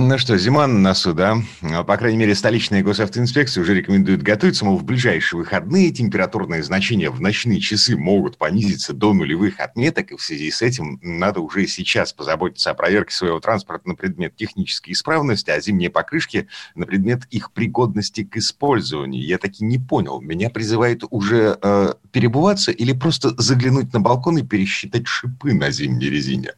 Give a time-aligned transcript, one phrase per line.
[0.00, 1.42] Ну что, зима на носу, да?
[1.60, 7.10] А, По крайней мере, столичная госавтоинспекция уже рекомендует готовиться, мол, в ближайшие выходные температурные значения
[7.10, 11.66] в ночные часы могут понизиться до нулевых отметок, и в связи с этим надо уже
[11.66, 17.22] сейчас позаботиться о проверке своего транспорта на предмет технической исправности, а зимние покрышки на предмет
[17.30, 19.26] их пригодности к использованию.
[19.26, 24.42] Я таки не понял, меня призывает уже э, перебываться или просто заглянуть на балкон и
[24.42, 26.52] пересчитать шипы на зимней резине.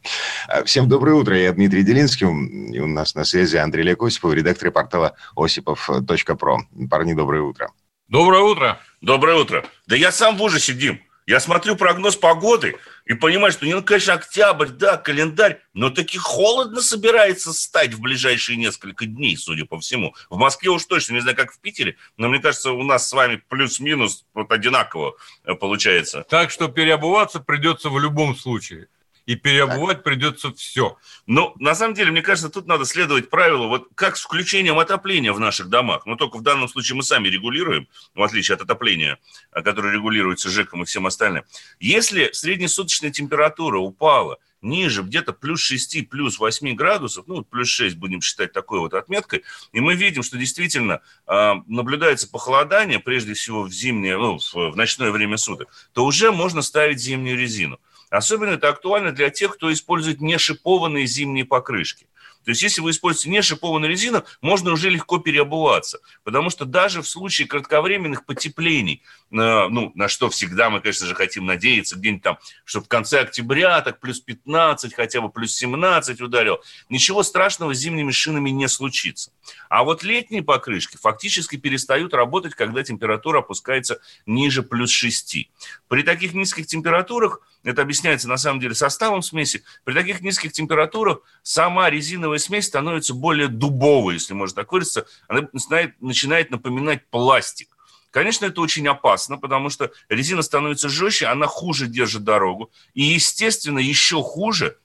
[0.47, 2.27] А, Всем доброе утро, я Дмитрий Делинский,
[2.71, 6.57] и у нас на связи Андрей Лек Осипов, редактор портала осипов.про.
[6.89, 7.71] Парни, доброе утро.
[8.07, 8.79] Доброе утро.
[8.99, 9.65] Доброе утро.
[9.87, 11.01] Да я сам в ужасе, Дим.
[11.27, 16.81] Я смотрю прогноз погоды и понимаю, что, ну, конечно, октябрь, да, календарь, но таки холодно
[16.81, 20.13] собирается стать в ближайшие несколько дней, судя по всему.
[20.29, 23.13] В Москве уж точно, не знаю, как в Питере, но мне кажется, у нас с
[23.13, 25.15] вами плюс-минус вот одинаково
[25.45, 26.25] э, получается.
[26.27, 28.87] Так что переобуваться придется в любом случае.
[29.31, 30.97] И переобувать придется все.
[31.25, 35.31] Ну, на самом деле, мне кажется, тут надо следовать правилу, вот как с включением отопления
[35.31, 36.05] в наших домах.
[36.05, 39.19] Но только в данном случае мы сами регулируем, в отличие от отопления,
[39.51, 41.45] а, которое регулируется ЖЭКом и всем остальным.
[41.79, 48.19] Если среднесуточная температура упала ниже где-то плюс 6, плюс 8 градусов, ну, плюс 6 будем
[48.19, 53.71] считать такой вот отметкой, и мы видим, что действительно э, наблюдается похолодание, прежде всего в
[53.71, 57.79] зимнее, ну, в, в ночное время суток, то уже можно ставить зимнюю резину.
[58.11, 62.07] Особенно это актуально для тех, кто использует не шипованные зимние покрышки.
[62.43, 65.99] То есть, если вы используете не шипованную резину, можно уже легко переобуваться.
[66.23, 71.15] Потому что даже в случае кратковременных потеплений, э, ну, на что всегда мы, конечно же,
[71.15, 76.21] хотим надеяться, где-нибудь там, чтобы в конце октября так плюс 15, хотя бы плюс 17
[76.21, 79.31] ударил, ничего страшного с зимними шинами не случится.
[79.69, 85.49] А вот летние покрышки фактически перестают работать, когда температура опускается ниже плюс 6.
[85.87, 91.19] При таких низких температурах, это объясняется на самом деле составом смеси, при таких низких температурах
[91.43, 97.69] сама резиновая смесь становится более дубовой, если можно так выразиться, она начинает, начинает напоминать пластик.
[98.11, 102.71] Конечно, это очень опасно, потому что резина становится жестче, она хуже держит дорогу.
[102.93, 104.77] И, естественно, еще хуже,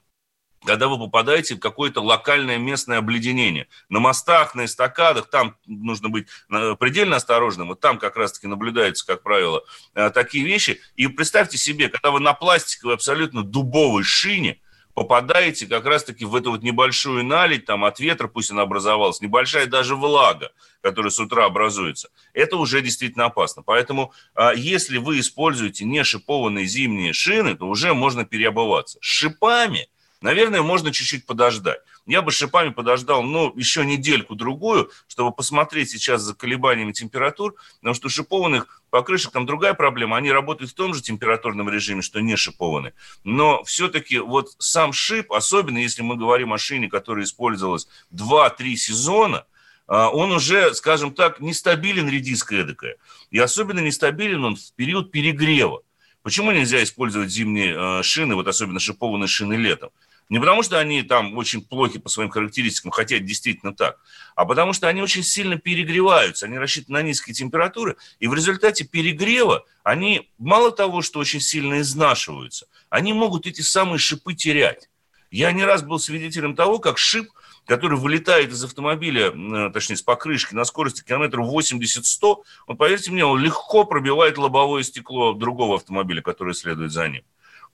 [0.65, 3.69] когда вы попадаете в какое-то локальное местное обледенение.
[3.89, 7.69] На мостах, на эстакадах, там нужно быть э, предельно осторожным.
[7.69, 9.65] Вот там как раз-таки наблюдаются, как правило,
[9.95, 10.81] э, такие вещи.
[10.97, 14.61] И представьте себе, когда вы на пластиковой абсолютно дубовой шине
[14.97, 19.67] попадаете как раз-таки в эту вот небольшую наледь, там от ветра пусть она образовалась, небольшая
[19.67, 23.63] даже влага, которая с утра образуется, это уже действительно опасно.
[23.63, 28.99] Поэтому а, если вы используете не шипованные зимние шины, то уже можно переобуваться.
[29.03, 29.87] С шипами–
[30.21, 31.81] Наверное, можно чуть-чуть подождать.
[32.07, 38.07] Я бы шипами подождал, ну, еще недельку-другую, чтобы посмотреть сейчас за колебаниями температур, потому что
[38.07, 40.17] у шипованных покрышек там другая проблема.
[40.17, 42.95] Они работают в том же температурном режиме, что не шипованные.
[43.25, 49.45] Но все-таки вот сам шип, особенно если мы говорим о шине, которая использовалась 2-3 сезона,
[49.87, 52.97] а, он уже, скажем так, нестабилен редиска эдакая.
[53.31, 55.83] И особенно нестабилен он в период перегрева.
[56.23, 59.91] Почему нельзя использовать зимние а, шины, вот особенно шипованные шины летом?
[60.29, 64.01] Не потому, что они там очень плохи по своим характеристикам, хотя действительно так,
[64.35, 68.85] а потому что они очень сильно перегреваются, они рассчитаны на низкие температуры, и в результате
[68.85, 74.89] перегрева они мало того, что очень сильно изнашиваются, они могут эти самые шипы терять.
[75.31, 77.29] Я не раз был свидетелем того, как шип,
[77.67, 83.25] который вылетает из автомобиля, э, точнее, с покрышки на скорости километров 80-100, он, поверьте мне,
[83.25, 87.23] он легко пробивает лобовое стекло другого автомобиля, который следует за ним.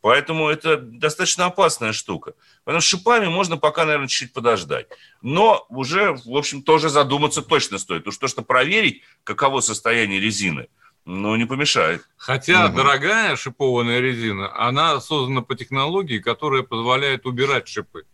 [0.02, 2.34] Поэтому это достаточно опасная штука.
[2.64, 4.88] Поэтому с шипами можно пока, наверное, чуть-чуть подождать.
[5.22, 8.00] Но уже, в общем, тоже задуматься точно стоит.
[8.00, 10.66] Потому что, что проверить, каково состояние резины,
[11.04, 12.02] ну, не помешает.
[12.16, 12.76] Хотя угу.
[12.76, 18.04] дорогая шипованная резина, она создана по технологии, которая позволяет убирать шипы.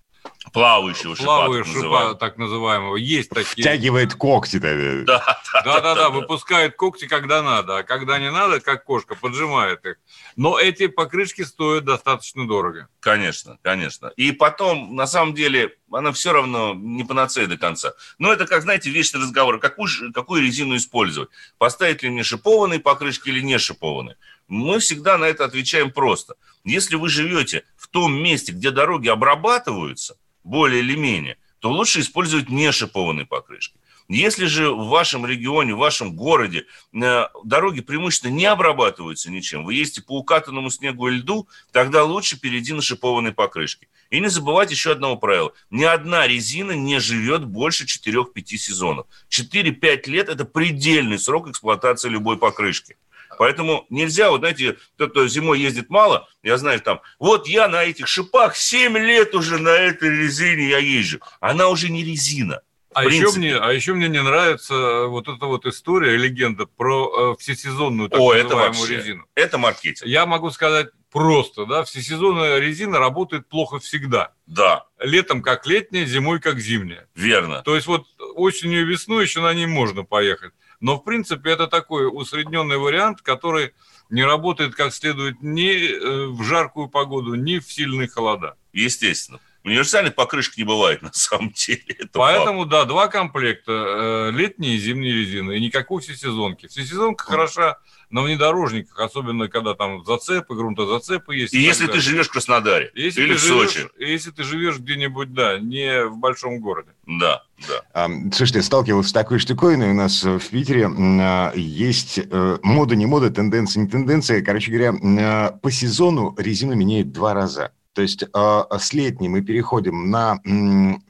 [0.52, 2.96] Плавающего шипа, Плавающего так, шипа, так называемого.
[2.96, 3.62] Есть такие.
[3.62, 4.58] Втягивает когти.
[4.58, 9.84] Да, да, да, да, выпускает когти, когда надо, а когда не надо, как кошка, поджимает
[9.84, 9.96] их.
[10.36, 12.88] Но эти покрышки стоят достаточно дорого.
[13.00, 14.08] Конечно, конечно.
[14.16, 17.92] И потом, на самом деле, она все равно не панацея до конца.
[18.19, 19.58] Но это, как, знаете, вечный разговор.
[19.58, 21.31] Какую, какую резину использовать?
[21.58, 24.16] Поставить ли мне шипованные покрышки или не шипованные?
[24.48, 26.34] Мы всегда на это отвечаем просто.
[26.64, 32.48] Если вы живете в том месте, где дороги обрабатываются, более или менее, то лучше использовать
[32.48, 33.78] не шипованные покрышки.
[34.08, 36.64] Если же в вашем регионе, в вашем городе
[36.94, 42.40] э, дороги преимущественно не обрабатываются ничем, вы ездите по укатанному снегу и льду, тогда лучше
[42.40, 43.86] перейти на шипованные покрышки.
[44.08, 45.52] И не забывать еще одного правила.
[45.68, 49.06] Ни одна резина не живет больше 4-5 сезонов.
[49.28, 52.96] 4-5 лет– это предельный срок эксплуатации любой покрышки.
[53.38, 57.85] Поэтому нельзя, вот знаете, тот, кто зимой ездит мало, я знаю, там, вот я на
[57.85, 61.20] этих шипах 7 лет уже на этой резине я езжу.
[61.40, 62.61] Она уже не резина.
[62.94, 67.35] А еще, мне, а еще мне не нравится э, вот эта вот история, легенда про
[67.35, 69.25] э, всесезонную так О, называемую это вообще, резину.
[69.35, 70.08] Это маркетинг.
[70.08, 74.32] Я могу сказать просто, да, всесезонная резина работает плохо всегда.
[74.46, 74.87] Да.
[74.99, 77.06] Летом как летняя, зимой как зимняя.
[77.14, 77.62] Верно.
[77.62, 80.52] То есть вот осенью и весной еще на ней можно поехать.
[80.80, 83.75] Но, в принципе, это такой усредненный вариант, который
[84.10, 88.56] не работает как следует ни э, в жаркую погоду, ни в сильные холода.
[88.72, 89.40] Естественно.
[89.69, 91.97] Универсальных покрышек не бывает на самом деле.
[91.99, 92.70] Это Поэтому, факт.
[92.70, 96.67] да, два комплекта, э, летние и зимние резины, и никакой всесезонки.
[96.67, 97.79] Всесезонка хороша
[98.11, 101.53] на внедорожниках, особенно когда там зацепы, грунтозацепы есть.
[101.53, 103.88] И если ты живешь в Краснодаре если или ты в живешь, Сочи.
[103.99, 106.91] Если ты живешь где-нибудь, да, не в большом городе.
[107.06, 107.82] Да, да.
[107.93, 109.91] А, Слушайте, сталкивался с такой штуковиной.
[109.91, 114.43] У нас в Питере а, есть э, мода, не мода, тенденция, не тенденция.
[114.43, 117.73] Короче говоря, а, по сезону резину меняют два раза.
[117.98, 120.38] То есть а, с летней мы переходим на,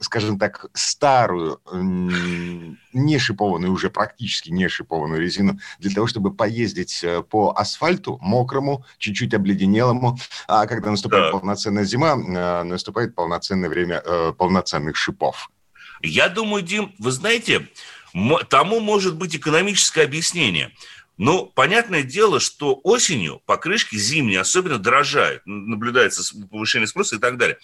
[0.00, 7.04] скажем так, старую, м, не шипованную, уже практически не шипованную резину, для того, чтобы поездить
[7.04, 10.18] э, по асфальту мокрому, чуть-чуть обледенелому.
[10.46, 11.38] А когда наступает Да.
[11.38, 15.50] полноценная зима, э, наступает полноценное время э, полноценных шипов.
[16.02, 17.68] Я думаю, Дим, вы знаете,
[18.48, 20.72] тому может быть экономическое объяснение.
[21.18, 27.58] Ну, понятное дело, что осенью покрышки зимние особенно дорожают, наблюдается повышение спроса и так далее.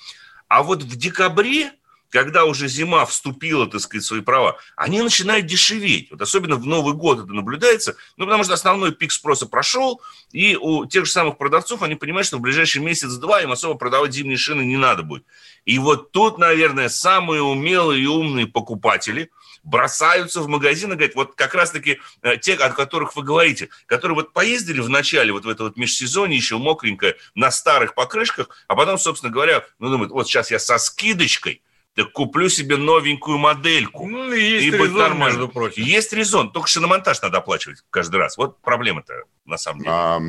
[0.48, 1.72] А вот в декабре,
[2.10, 6.10] когда уже зима вступила, так сказать, в свои права, они начинают дешеветь.
[6.10, 10.02] Вот особенно в Новый год это наблюдается, ну, потому что основной пик спроса прошел,
[10.32, 14.12] и у тех же самых продавцов они понимают, что в ближайший месяц-два им особо продавать
[14.12, 15.24] зимние шины не надо будет.
[15.64, 19.30] И вот тут, наверное, самые умелые и умные покупатели
[19.64, 24.14] бросаются в магазин и говорят, вот как раз-таки э, те, о которых вы говорите, которые
[24.14, 28.76] вот поездили в начале вот в это вот межсезонье еще мокренькое на старых покрышках, а
[28.76, 31.62] потом, собственно говоря, ну, думают, вот сейчас я со скидочкой
[31.94, 34.08] так куплю себе новенькую модельку.
[34.08, 35.25] Ну, и есть И будет резон, нормально.
[35.25, 35.82] между прочим.
[35.84, 38.37] Есть резон, только шиномонтаж надо оплачивать каждый раз.
[38.37, 39.14] Вот проблема-то
[39.44, 39.90] на самом деле.
[39.93, 40.20] А,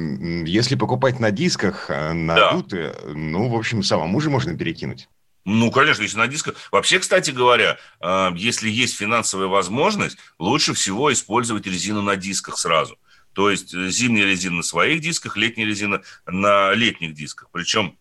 [0.48, 5.10] если покупать на дисках, э, надутые, ну, в общем, самому же можно перекинуть.
[5.45, 6.56] Ну, конечно, если на дисках.
[6.71, 12.97] Вообще, кстати говоря, э, если есть финансовая возможность, лучше всего использовать резину на дисках сразу.
[13.33, 17.50] То есть э, зимняя резина на своих дисках, летняя резина на летних дисках.
[17.51, 17.95] Причем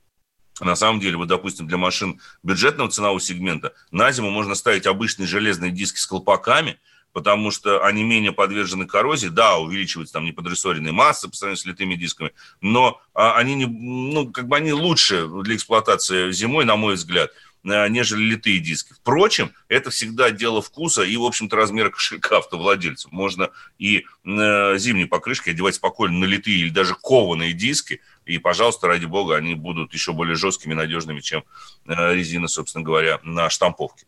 [0.61, 5.26] на самом деле, вот, допустим, для машин бюджетного ценового сегмента на зиму можно ставить обычные
[5.26, 6.81] железные диски с колпаками,
[7.15, 9.29] потому что они менее подвержены коррозии.
[9.29, 14.31] Да, увеличиваются там неподрессоренные массы по сравнению с литыми дисками, но а, они, не, ну,
[14.31, 17.31] как бы они лучше для эксплуатации зимой, на мой взгляд,
[17.65, 18.93] а, нежели литые диски.
[18.95, 23.13] Впрочем, это всегда дело вкуса и, в общем-то, размера кошелька автовладельцев.
[23.13, 28.89] Можно и э, зимние покрышки одевать спокойно на литые или даже кованые диски, и, пожалуйста,
[28.89, 31.45] ради бога, они будут еще более жесткими и надежными, чем
[31.87, 34.05] э, резина, собственно говоря, на штамповке.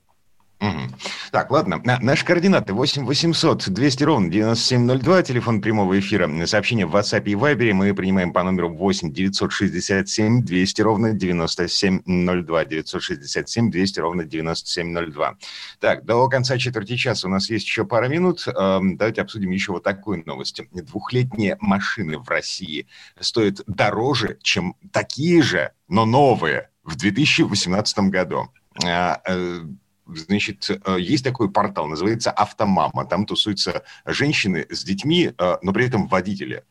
[1.33, 1.81] Так, ладно.
[1.85, 6.31] На- Наши координаты 8 800 200 ровно 9702, телефон прямого эфира.
[6.47, 12.65] Сообщение в WhatsApp и Viber мы принимаем по номеру 8 967 200 ровно 9702.
[12.65, 15.37] 967 200 ровно 9702.
[15.81, 18.47] Так, до конца четверти часа у нас есть еще пара минут.
[18.49, 20.63] Эм, Давайте обсудим еще вот такую новость.
[20.73, 22.87] Двухлетние машины в России
[23.21, 28.49] стоят дороже, чем такие же, но новые в 2018 году.
[30.07, 33.05] Значит, э, есть такой портал, называется «Автомама».
[33.07, 36.63] Там тусуются женщины с детьми, э, но при этом водители.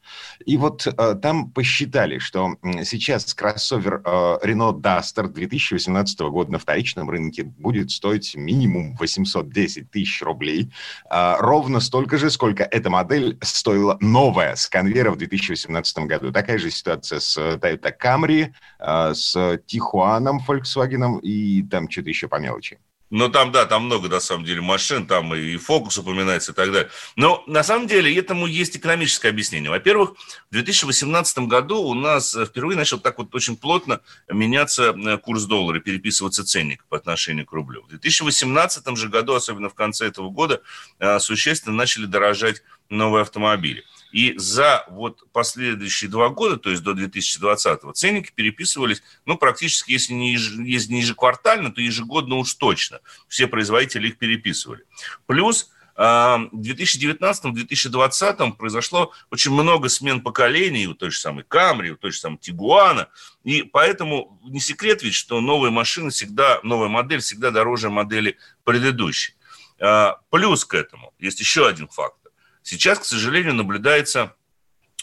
[0.45, 7.43] И вот э, там посчитали, что сейчас кроссовер Renault Duster 2018 года на вторичном рынке
[7.43, 10.71] будет стоить минимум 810 тысяч рублей.
[11.09, 16.31] Ровно столько же, сколько эта модель стоила новая с конвейера в 2018 году.
[16.31, 22.79] Такая же ситуация с Toyota Camry, с Тихуаном Volkswagen и там что-то еще по мелочи.
[23.17, 26.69] Ну, там, да, там много, на самом деле, машин, там и фокус упоминается и так
[26.69, 26.89] далее.
[27.15, 29.69] Но, на самом деле, этому есть экономическое объяснение.
[29.71, 30.15] Во-первых,
[30.49, 35.45] в 2018 году у нас э, впервые начал так вот очень плотно меняться э, курс
[35.45, 37.83] доллара, переписываться ценник по отношению к рублю.
[37.83, 40.61] В 2018 же году, особенно в конце этого года,
[40.99, 43.85] э, существенно начали дорожать новые автомобили.
[44.15, 50.13] И за вот последующие два года, то есть до 2020-го, ценники переписывались, ну, практически, если
[50.13, 53.01] не, еж, если не ежеквартально, то ежегодно уж точно.
[53.27, 54.85] Все производители их переписывали.
[55.25, 62.13] Плюс в 2019-2020 произошло очень много смен поколений у той же самой Камри, у той
[62.13, 63.09] же самой Тигуана,
[63.43, 69.33] и поэтому не секрет ведь, что новые машины всегда, новая модель всегда дороже модели предыдущей.
[69.77, 72.24] А, плюс к этому есть еще один фактор.
[72.65, 74.33] Сейчас, к сожалению, наблюдается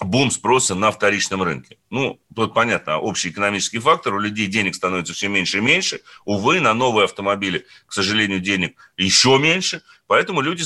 [0.00, 1.78] бум спроса на вторичном рынке.
[1.90, 6.00] Ну, тут понятно, общий экономический фактор, у людей денег становится все меньше и меньше.
[6.24, 10.62] Увы, на новые автомобили, к сожалению, денег еще меньше, поэтому люди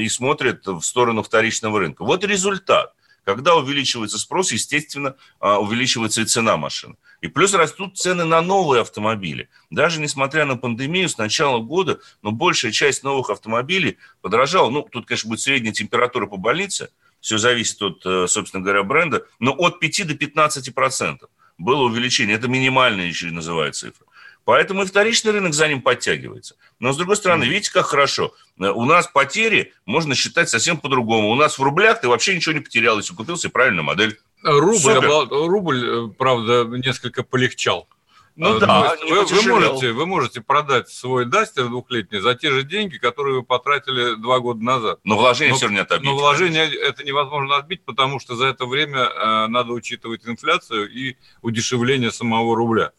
[0.00, 2.04] и смотрят в сторону вторичного рынка.
[2.04, 2.94] Вот результат.
[3.24, 6.96] Когда увеличивается спрос, естественно, а, увеличивается и цена машины.
[7.20, 9.48] И плюс растут цены на новые автомобили.
[9.70, 14.70] Даже несмотря на пандемию, с начала года, но большая часть новых автомобилей подорожала.
[14.70, 16.90] Ну, тут, конечно, будет средняя температура по больнице–
[17.22, 22.34] все зависит от, э, собственно говоря, бренда, но от 5 до 15 процентов было увеличение.
[22.34, 24.06] Это минимальная еще называют цифра.
[24.44, 26.56] Поэтому и вторичный рынок за ним подтягивается.
[26.80, 28.34] Но, с другой стороны, видите, как хорошо.
[28.58, 31.30] Э, у нас потери можно считать совсем по-другому.
[31.30, 34.18] У нас в рублях ты вообще ничего не потерял, если купил себе правильную модель.
[34.42, 34.98] Рубль,
[35.30, 37.88] рубль, э, правда, несколько полегчал.
[38.34, 42.62] Ну, а, да, вы, вы, можете, вы можете продать свой Дастер двухлетний за те же
[42.62, 45.00] деньги, которые вы потратили два года назад.
[45.04, 46.04] Но вложение но, все равно не отобить.
[46.04, 46.84] Но вложение конечно.
[46.86, 52.56] это невозможно отбить, потому что за это время э, надо учитывать инфляцию и удешевление самого
[52.56, 52.92] рубля.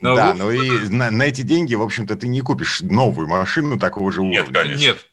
[0.00, 3.78] Но да, но и на, на эти деньги, в общем-то, ты не купишь новую машину
[3.78, 4.40] такого же уровня.
[4.40, 4.80] Нет, конечно.
[4.80, 5.06] Нет.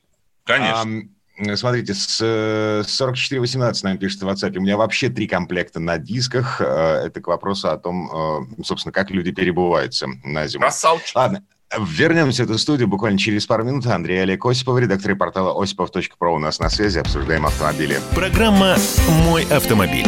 [0.43, 0.81] Конечно.
[0.81, 6.59] А, Смотрите, с 4418 нам пишет в WhatsApp, у меня вообще три комплекта на дисках.
[6.59, 10.61] Э, это к вопросу о том, э, собственно, как люди перебываются на зиму.
[10.61, 11.15] Красавчик.
[11.15, 11.43] Ладно,
[11.77, 13.85] Вернемся в эту студию буквально через пару минут.
[13.87, 16.99] Андрей Олег Осипов, редактор портала осипов.про у нас на связи.
[16.99, 17.99] Обсуждаем автомобили.
[18.15, 18.77] Программа
[19.25, 20.07] «Мой автомобиль».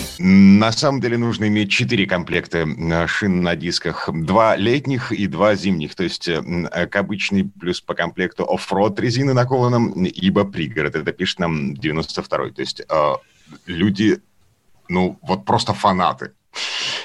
[0.23, 4.07] На самом деле нужно иметь четыре комплекта э, шин на дисках.
[4.13, 5.95] Два летних и два зимних.
[5.95, 10.95] То есть э, к обычный плюс по комплекту off-road резины на кованом, ибо пригород.
[10.95, 12.51] Это пишет нам 92-й.
[12.51, 13.13] То есть э,
[13.65, 14.21] люди,
[14.89, 16.33] ну, вот просто фанаты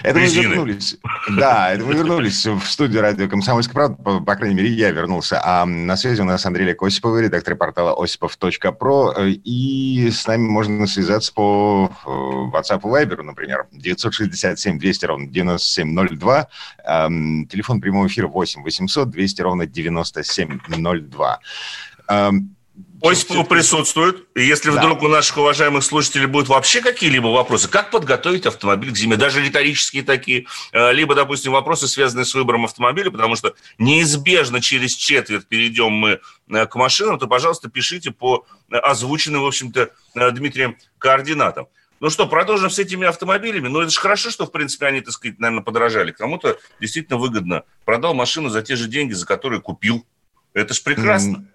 [0.03, 0.99] это мы вернулись.
[1.37, 4.03] Да, это мы вернулись в студию радио «Комсомольская правда».
[4.03, 5.41] По, по крайней мере, я вернулся.
[5.45, 9.15] А на связи у нас Андрей Осипов, редактор портала осипов.про.
[9.27, 13.67] И с нами можно связаться по э, WhatsApp и Viber, например.
[13.73, 16.49] 967 200 ровно 9702.
[16.85, 21.41] Эм, телефон прямого эфира 8 800 200 ровно 9702.
[23.09, 24.27] Осипову присутствует.
[24.35, 24.79] И если да.
[24.79, 29.43] вдруг у наших уважаемых слушателей будут вообще какие-либо вопросы, как подготовить автомобиль к зиме, даже
[29.43, 35.47] риторические такие, э, либо, допустим, вопросы, связанные с выбором автомобиля, потому что неизбежно через четверть
[35.47, 36.21] перейдем мы
[36.51, 41.69] э, к машинам, то, пожалуйста, пишите по озвученным, в общем-то, э, Дмитрием координатам.
[41.99, 43.69] Ну что, продолжим с этими автомобилями.
[43.69, 46.13] Ну, это же хорошо, что, в принципе, они, так сказать, наверное, подорожали.
[46.13, 47.63] Кому-то действительно выгодно.
[47.85, 50.05] Продал машину за те же деньги, за которые купил.
[50.53, 51.47] Это же прекрасно.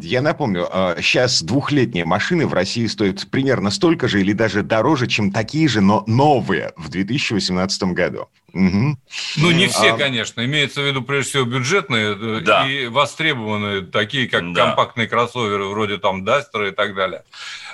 [0.00, 0.68] Я напомню,
[0.98, 5.68] сейчас а, двухлетние машины в России стоят примерно столько же или даже дороже, чем такие
[5.68, 8.28] же, но новые в 2018 году.
[8.52, 8.98] Угу.
[9.36, 9.96] Ну, не все, а...
[9.96, 10.44] конечно.
[10.44, 12.68] Имеется в виду, прежде всего, бюджетные э, да.
[12.68, 14.66] и востребованные, такие как да.
[14.66, 17.24] компактные кроссоверы, вроде там Дастера и так далее.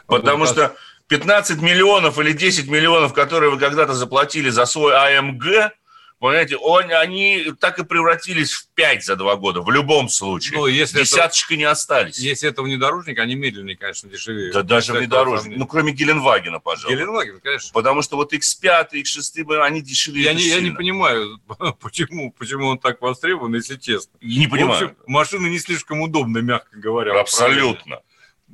[0.07, 0.77] Потому вот, что
[1.09, 5.73] 15 миллионов или 10 миллионов, которые вы когда-то заплатили за свой АМГ–
[6.19, 10.59] Понимаете, он, они так и превратились в 5 за два года, в любом случае.
[10.59, 12.19] Ну, если Десяточка это, не остались.
[12.19, 14.51] Если это внедорожник, они медленнее, конечно, дешевее.
[14.51, 15.59] Да даже внедорожник.
[15.59, 16.89] Ну, кроме Геленвагена, пожалуйста.
[16.89, 17.71] Геленваген, конечно.
[17.75, 20.25] Потому что вот X5, X6, они дешевее.
[20.25, 21.39] Я, не, я не понимаю,
[21.81, 24.13] почему, почему он так востребован, если честно.
[24.23, 24.81] Не понимаю.
[24.81, 27.21] В общем, машина не слишком удобная, мягко говоря.
[27.21, 28.01] Абсолютно.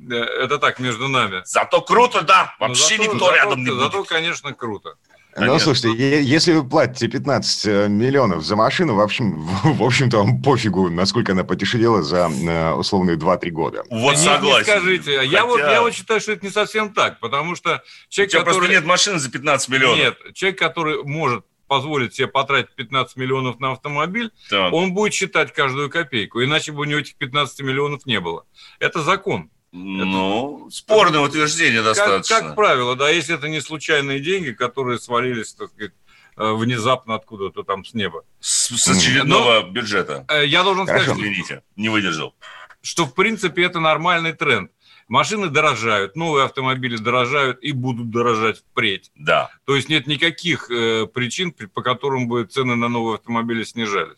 [0.09, 1.43] Это так, между нами.
[1.45, 2.55] Зато круто, да.
[2.59, 3.79] Вообще зато, никто зато, рядом не будет.
[3.83, 4.95] Зато, конечно, круто.
[5.35, 10.41] Ну, слушайте, если вы платите 15 э, миллионов за машину, в общем, в общем-то, вам
[10.41, 13.83] пофигу, насколько она подешевела за э, условные 2-3 года.
[13.89, 14.57] Вот согласен.
[14.57, 15.17] Не скажите.
[15.17, 15.21] Хотя...
[15.23, 18.39] Я, вот, я вот считаю, что это не совсем так, потому что человек, У тебя
[18.41, 18.57] который...
[18.59, 19.97] просто нет машины за 15 миллионов.
[19.97, 24.71] Нет, человек, который может позволить себе потратить 15 миллионов на автомобиль, так.
[24.73, 28.45] он будет считать каждую копейку, иначе бы у него этих 15 миллионов не было.
[28.79, 29.49] Это закон.
[29.75, 32.35] Ну, спорное утверждение достаточно.
[32.35, 35.93] Как, как правило, да, если это не случайные деньги, которые свалились, так сказать,
[36.37, 38.23] э, внезапно откуда-то там с неба.
[38.39, 40.25] С, с очередного Но, бюджета.
[40.29, 41.05] Э, я должен Хорошо.
[41.05, 42.35] сказать, извините, не выдержал.
[42.83, 44.71] Что, в принципе, это нормальный тренд.
[45.07, 49.11] Машины дорожают, новые автомобили дорожают и будут дорожать впредь.
[49.15, 49.49] Да.
[49.65, 54.17] То есть нет никаких э, причин, по которым бы цены на новые автомобили снижались.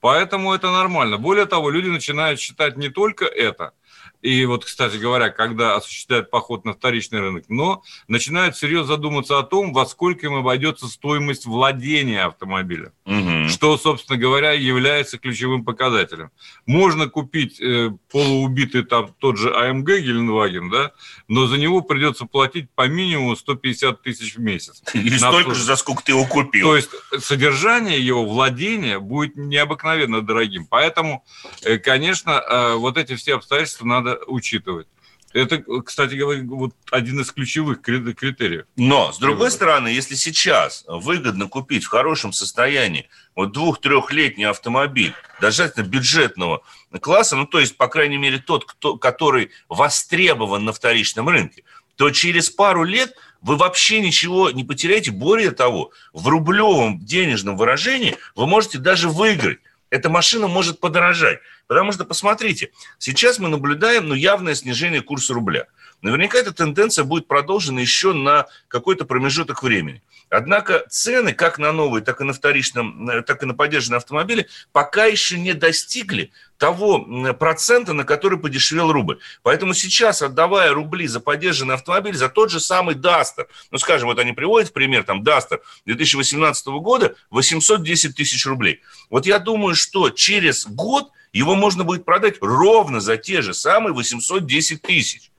[0.00, 1.16] Поэтому это нормально.
[1.16, 3.72] Более того, люди начинают считать не только это,
[4.22, 9.42] и вот, кстати говоря, когда осуществляют поход на вторичный рынок, но начинают серьезно задуматься о
[9.42, 13.48] том, во сколько им обойдется стоимость владения автомобиля, угу.
[13.48, 16.30] что, собственно говоря, является ключевым показателем.
[16.66, 20.92] Можно купить э, полуубитый там тот же АМГ Геленваген, да,
[21.26, 24.82] но за него придется платить по минимуму 150 тысяч в месяц.
[24.94, 26.68] Или столько же, за сколько ты его купил.
[26.68, 30.66] То есть содержание его, владения будет необыкновенно дорогим.
[30.66, 31.24] Поэтому,
[31.62, 34.86] э, конечно, э, вот эти все обстоятельства надо учитывать.
[35.32, 38.66] Это, кстати говоря, вот один из ключевых критериев.
[38.76, 45.72] Но, с другой стороны, если сейчас выгодно купить в хорошем состоянии вот двух-трехлетний автомобиль, даже
[45.78, 46.62] бюджетного
[47.00, 51.64] класса, ну, то есть, по крайней мере, тот, кто, который востребован на вторичном рынке,
[51.96, 55.12] то через пару лет вы вообще ничего не потеряете.
[55.12, 59.60] Более того, в рублевом денежном выражении вы можете даже выиграть
[59.92, 61.40] эта машина может подорожать.
[61.66, 65.66] Потому что, посмотрите, сейчас мы наблюдаем ну, явное снижение курса рубля.
[66.00, 70.02] Наверняка эта тенденция будет продолжена еще на какой-то промежуток времени.
[70.32, 74.48] Однако цены как на новые, так и на вторичном, э, так и на поддержанные автомобили
[74.72, 79.18] пока еще не достигли того процента, на который подешевел рубль.
[79.42, 84.18] Поэтому сейчас, отдавая рубли за поддержанный автомобиль, за тот же самый Дастер, ну, скажем, вот
[84.18, 88.80] они приводят пример, там, Дастер 2018 года 810 тысяч рублей.
[89.10, 93.92] Вот я думаю, что через год его можно будет продать ровно за те же самые
[93.92, 95.31] 810 тысяч.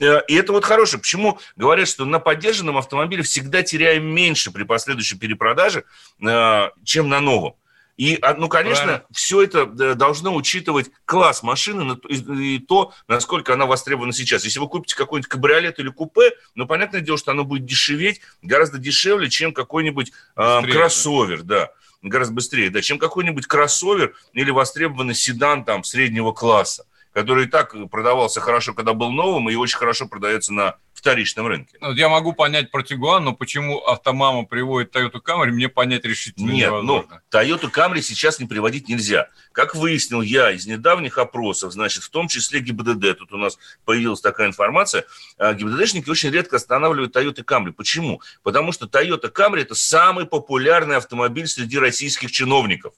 [0.00, 1.00] Э, и это вот хорошее.
[1.00, 5.84] Почему говорят, что на поддержанном автомобиле всегда теряем меньше при последующей перепродаже,
[6.20, 7.54] э, чем на новом.
[7.96, 9.06] И, а, ну, конечно, Правильно.
[9.12, 14.44] все это должно учитывать класс машины и то, насколько она востребована сейчас.
[14.44, 18.78] Если вы купите какой-нибудь кабриолет или купе, ну, понятное дело, что оно будет дешеветь гораздо
[18.78, 21.72] дешевле, чем какой-нибудь э, кроссовер, да.
[22.00, 27.74] Гораздо быстрее, да, чем какой-нибудь кроссовер или востребованный седан там среднего класса который и так
[27.90, 31.76] продавался хорошо, когда был новым, и очень хорошо продается на вторичном рынке.
[31.80, 36.50] Ну, я могу понять про Тигуан, но почему автомама приводит Toyota Camry, мне понять решительно
[36.50, 37.22] Нет, ну, невозможно.
[37.32, 39.28] ну, Toyota Camry сейчас не приводить нельзя.
[39.52, 44.20] Как выяснил я из недавних опросов, значит, в том числе ГИБДД, тут у нас появилась
[44.20, 45.04] такая информация,
[45.38, 47.72] а, ГИБДДшники очень редко останавливают Toyota Camry.
[47.72, 48.20] Почему?
[48.42, 52.94] Потому что Toyota Camry– это самый популярный автомобиль среди российских чиновников.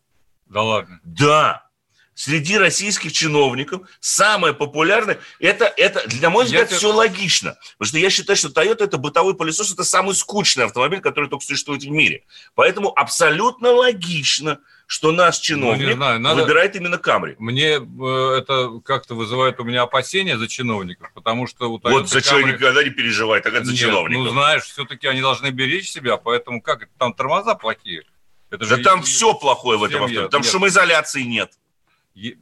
[0.47, 1.01] Да ладно?
[1.05, 1.72] Да
[2.15, 6.97] среди российских чиновников самое популярное, это, это для мой взгляд, я все это...
[6.97, 7.57] логично.
[7.79, 11.45] Потому что я считаю, что Toyota это бытовой пылесос, это самый скучный автомобиль, который только
[11.45, 12.25] существует в мире.
[12.55, 16.43] Поэтому абсолютно логично, что наш чиновник ну, знаю, надо...
[16.43, 17.35] выбирает именно Камри.
[17.39, 21.71] Мне э, это как-то вызывает у меня опасения за чиновников, потому что...
[21.71, 22.23] У вот за Camry...
[22.23, 24.25] чего никогда не переживай, так это за Нет, чиновников.
[24.27, 28.05] Ну, знаешь, все-таки они должны беречь себя, поэтому как это, там тормоза плохие.
[28.51, 29.03] Это да же там и...
[29.03, 30.29] все плохое в этом автомобиле.
[30.29, 30.51] Там нет.
[30.51, 31.53] шумоизоляции нет.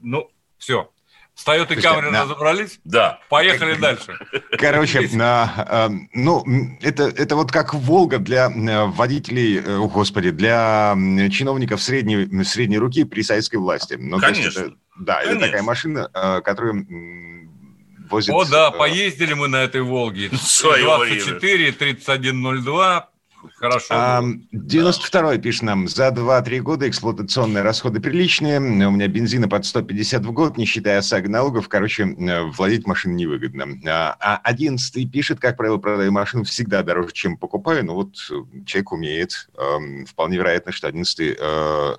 [0.03, 0.91] Ну, все.
[1.35, 2.25] С Toyota Camry да.
[2.25, 2.81] разобрались?
[2.85, 3.21] Да.
[3.31, 4.19] Поехали дальше.
[4.59, 6.45] Короче, на, э, ну,
[6.83, 10.95] это, это вот как Волга для э, водителей, э, о, господи, для
[11.31, 13.97] чиновников средней, средней руки при советской власти.
[13.99, 14.61] Ну, Конечно.
[14.61, 15.37] Это, да, Конечно.
[15.39, 16.85] это такая машина, э, которая
[18.11, 18.35] возит...
[18.35, 20.29] О, да, поездили мы на этой Волге.
[20.31, 23.10] 24, 3102,
[23.57, 23.87] Хорошо.
[23.91, 24.23] А,
[24.53, 30.33] 92-й пишет нам, за 2-3 года эксплуатационные расходы приличные, у меня бензина под 150 в
[30.33, 33.67] год, не считая ОСАГО налогов, короче, э, владеть машиной невыгодно.
[33.87, 38.93] А 11-й пишет, как правило, продаю машину всегда дороже, чем покупаю, ну вот э, человек
[38.93, 39.51] умеет,
[40.07, 41.95] вполне вероятно, что 11-й, э,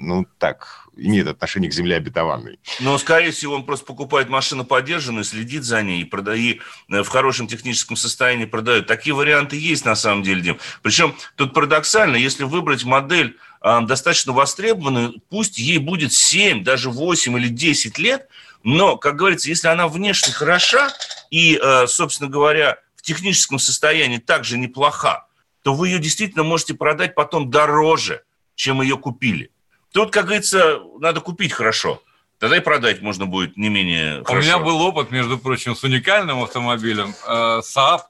[0.00, 2.58] ну так, имеет отношение к земле обетованной.
[2.80, 6.58] Но, скорее всего, он просто покупает машину подержанную, следит за ней и продает
[6.88, 8.86] э, в хорошем техническом состоянии продает.
[8.86, 10.58] Такие варианты есть на самом деле, Дим.
[10.82, 17.38] Причем тут парадоксально, если выбрать модель э, достаточно востребованную, пусть ей будет 7, даже 8
[17.38, 18.28] или 10 лет,
[18.62, 20.92] но, как говорится, если она внешне хороша
[21.30, 25.26] и, э, собственно говоря, в техническом состоянии также неплоха,
[25.62, 28.22] то вы ее действительно можете продать потом дороже,
[28.54, 29.50] чем ее купили.
[29.92, 32.02] Тут, как говорится, надо купить хорошо.
[32.38, 34.34] Тогда и продать можно будет не менее хорошо.
[34.34, 38.00] У меня был опыт, между прочим, с уникальным автомобилем э, Saab,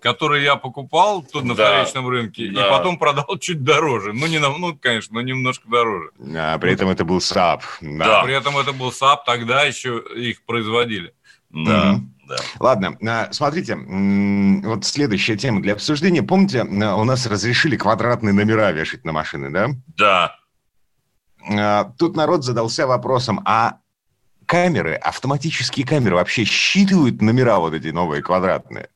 [0.00, 2.66] который я покупал тут на да, вторичном рынке, да.
[2.66, 4.12] и потом продал чуть дороже.
[4.12, 6.10] Ну, не на, ну, конечно, но немножко дороже.
[6.36, 7.62] А, при этом это был Saab.
[7.80, 8.04] Да.
[8.04, 8.22] да.
[8.22, 11.12] При этом это был Saab, тогда еще их производили.
[11.50, 12.00] Да.
[12.28, 12.36] Да.
[12.60, 16.22] Ладно, а, смотрите, вот следующая тема для обсуждения.
[16.22, 19.68] Помните, а, у нас разрешили квадратные номера вешать на машины, да?
[19.96, 20.36] Да.
[21.50, 23.78] А, тут народ задался вопросом, а
[24.46, 28.88] камеры, автоматические камеры вообще считывают номера вот эти новые квадратные?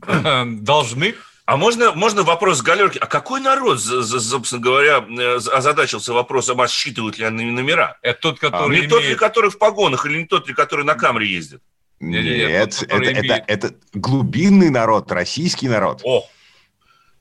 [0.00, 1.14] Должны.
[1.44, 2.98] А можно, можно вопрос галерки?
[2.98, 7.96] А какой народ, собственно говоря, э, озадачился вопросом, а считывают ли они номера?
[8.02, 8.90] Это тот, который а, Не имеет...
[8.90, 11.62] тот ли, который в погонах, или не тот ли, который на камере ездит?
[12.00, 13.44] Нет, нет, тот, это, имеет...
[13.48, 16.02] это, это глубинный народ, российский народ.
[16.04, 16.26] О,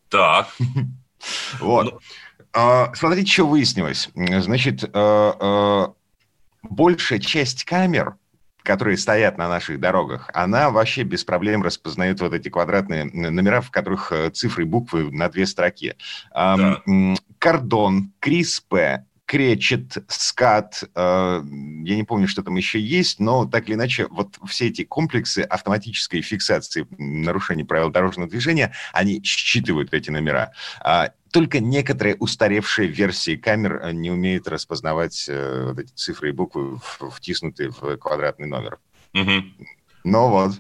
[0.10, 0.50] так.
[1.60, 2.02] Вот.
[2.60, 4.10] А, смотрите, что выяснилось.
[4.15, 5.88] Значит, э, э,
[6.63, 8.15] большая часть камер–
[8.63, 13.72] которые стоят на наших дорогах, она вообще без проблем распознает вот эти квадратные номера, в
[13.72, 15.96] которых э, цифры и буквы на две строки.
[16.34, 16.84] Да.
[17.39, 21.41] Кордон, Крис-П, кречет, скат, э,
[21.84, 25.39] я не помню, что там еще есть, но так или иначе, вот все эти комплексы
[25.39, 30.52] автоматической фиксации нарушений правил дорожного движения, они считывают эти номера.
[30.82, 36.32] А только некоторые устаревшие версии камер э, не умеют распознавать э, вот эти цифры и
[36.32, 36.80] буквы,
[37.12, 38.80] втиснутые в квадратный номер.
[39.13, 39.43] Угу.
[40.04, 40.54] Ну вот,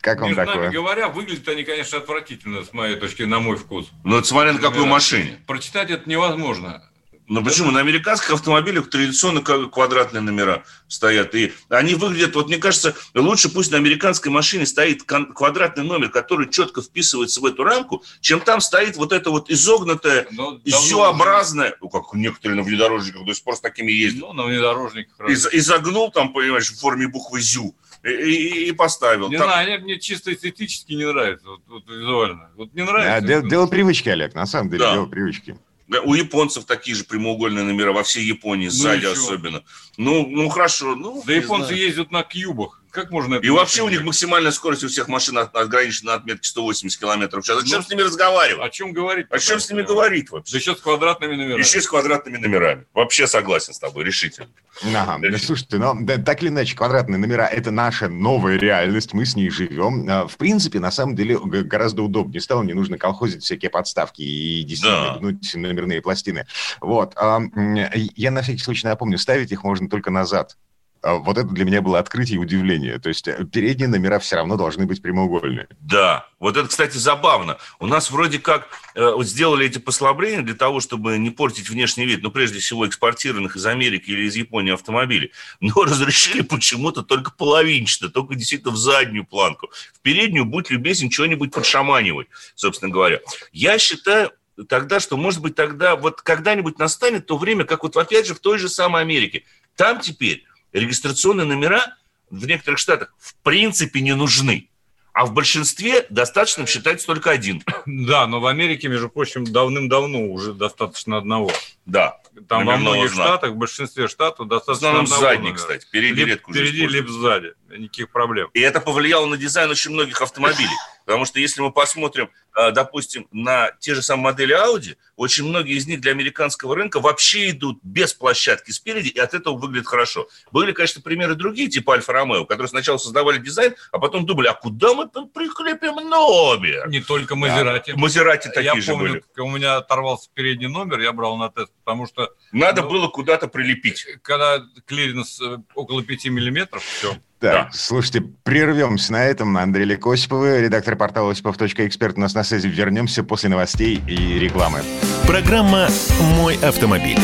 [0.00, 0.62] как вам Между такое?
[0.62, 3.90] нами говоря, выглядят они, конечно, отвратительно, с моей точки, на мой вкус.
[4.02, 5.40] Ну, это смотря на какой машине.
[5.46, 6.87] Прочитать это невозможно.
[7.28, 7.70] Ну почему?
[7.70, 11.34] На американских автомобилях традиционно квадратные номера стоят.
[11.34, 16.48] И они выглядят, вот мне кажется, лучше пусть на американской машине стоит квадратный номер, который
[16.48, 20.26] четко вписывается в эту рамку, чем там стоит вот это вот изогнутое,
[20.64, 24.22] зю-образное, ну как некоторые на внедорожниках до сих пор с такими ездят.
[24.22, 25.28] Ну, на внедорожниках.
[25.28, 27.74] Из, изогнул там, понимаешь, в форме буквы зю.
[28.04, 29.28] И, и, и поставил.
[29.28, 29.48] Не там...
[29.48, 32.48] знаю, они мне чисто эстетически не нравятся, вот, вот визуально.
[32.56, 33.16] Вот не нравится.
[33.16, 34.92] А, дело, дело привычки, Олег, на самом деле, да.
[34.94, 35.58] дело привычки.
[36.04, 39.64] У японцев такие же прямоугольные номера во всей Японии, ну сзади особенно.
[39.96, 40.94] Ну, ну хорошо.
[40.94, 41.80] Ну, да японцы знаю.
[41.80, 42.77] ездят на кьюбах.
[42.98, 46.48] Как можно это И вообще у них максимальная скорость у всех машин ограничена на отметке
[46.48, 47.60] 180 км в час.
[47.60, 48.66] Зачем ну, с ними разговаривать?
[48.66, 49.28] О чем говорить?
[49.30, 50.52] О чем с ними говорить вообще?
[50.52, 51.60] Да еще с квадратными номерами.
[51.60, 52.86] Еще с квадратными номерами.
[52.94, 54.48] Вообще согласен с тобой, решительно.
[54.82, 59.26] Ага, да, слушайте, но да, так или иначе, квадратные номера– это наша новая реальность, мы
[59.26, 60.04] с ней живем.
[60.08, 64.64] А, в принципе, на самом деле, гораздо удобнее стало, не нужно колхозить всякие подставки и
[64.64, 65.18] действительно да.
[65.18, 66.46] гнуть номерные пластины.
[66.80, 67.14] Вот.
[67.14, 70.56] Я на всякий случай напомню, ставить их можно только назад.
[71.02, 72.98] А вот это для меня было открытие и удивление.
[72.98, 75.68] То есть э, передние номера все равно должны быть прямоугольные.
[75.80, 77.58] Да, вот это, кстати, забавно.
[77.78, 82.04] У нас вроде как э, вот сделали эти послабления для того, чтобы не портить внешний
[82.04, 85.32] вид, ну, прежде всего, экспортированных из Америки или из Японии автомобилей.
[85.60, 89.70] Но разрешили почему-то только половинчато, только действительно в заднюю планку.
[89.92, 93.20] В переднюю, будь любезен, что-нибудь подшаманивать, собственно говоря.
[93.52, 94.32] Я считаю,
[94.68, 98.40] тогда, что, может быть, тогда вот когда-нибудь настанет то время, как вот опять же в
[98.40, 99.44] той же самой Америке.
[99.76, 101.96] Там теперь регистрационные номера
[102.30, 104.68] в некоторых штатах в принципе не нужны.
[105.12, 107.64] А в большинстве достаточно считать только один.
[107.86, 111.50] Да, но в Америке, между прочим, давным-давно уже достаточно одного.
[111.86, 112.20] Да.
[112.48, 113.30] Там во многих знака.
[113.30, 115.56] штатах, в большинстве штатов достаточно одного задний, номера.
[115.56, 115.86] кстати.
[115.86, 117.54] Впереди лип, редко Впереди, либо сзади.
[117.68, 118.48] Никаких проблем.
[118.54, 120.68] И это повлияло на дизайн очень многих автомобилей.
[121.08, 125.78] Потому что если мы посмотрим, а, допустим, на те же самые модели Audi, очень многие
[125.78, 130.28] из них для американского рынка вообще идут без площадки спереди, и от этого выглядит хорошо.
[130.52, 134.52] Были, конечно, примеры другие, типа Альфа Ромео, которые сначала создавали дизайн, а потом думали, а
[134.52, 136.90] куда мы там прикрепим номер?
[136.90, 137.92] Не только Maserati.
[137.92, 137.96] Да.
[137.96, 139.46] Maserati такие я же помню, были.
[139.46, 142.34] у меня оторвался передний номер, я брал на тест, потому что...
[142.52, 144.04] Надо ну, было куда-то прилепить.
[144.20, 147.16] Когда клиренс э, около 5 миллиметров, все.
[147.40, 147.68] Так, да.
[147.72, 149.56] слушайте, прервемся на этом.
[149.56, 152.66] Андрей, Олег Осипов, редактор портала осипов.эксперт у нас на связи.
[152.66, 154.80] Вернемся после новостей и рекламы.
[155.26, 155.88] Программа
[156.36, 157.18] «Мой автомобиль».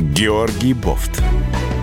[0.00, 1.22] Георгий Бовт.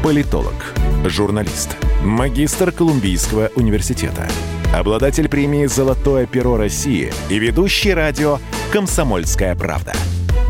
[0.03, 0.73] Политолог,
[1.05, 4.27] журналист, магистр Колумбийского университета,
[4.73, 8.39] обладатель премии «Золотое перо России» и ведущий радио
[8.71, 9.93] «Комсомольская правда»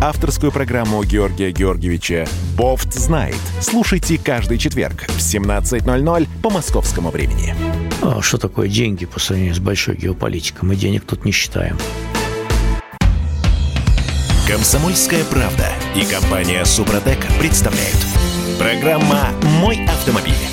[0.03, 3.37] авторскую программу Георгия Георгиевича «Бофт знает».
[3.61, 7.55] Слушайте каждый четверг в 17.00 по московскому времени.
[8.01, 10.67] А что такое деньги по сравнению с большой геополитикой?
[10.67, 11.77] Мы денег тут не считаем.
[14.45, 17.97] Комсомольская правда и компания «Супротек» представляют.
[18.59, 19.29] Программа
[19.61, 20.52] «Мой автомобиль».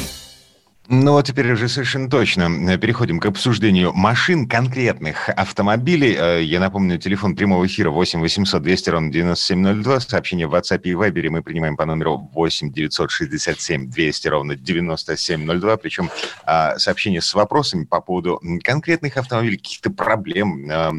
[0.92, 6.16] Ну вот теперь уже совершенно точно переходим к обсуждению машин, конкретных автомобилей.
[6.18, 10.00] Э, я напомню, телефон прямого эфира 8 800 200 ровно 9702.
[10.00, 15.76] Сообщение в WhatsApp и Viber мы принимаем по номеру 8 967 200 ровно 9702.
[15.76, 16.10] Причем
[16.44, 20.90] а, сообщение с вопросами по поводу конкретных автомобилей, каких-то проблем, я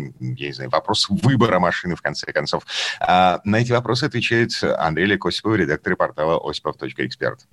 [0.47, 2.63] не знаю, вопрос выбора машины, в конце концов.
[3.01, 7.45] А, на эти вопросы отвечает Андрей Лекосипов, редактор портала осипов.эксперт.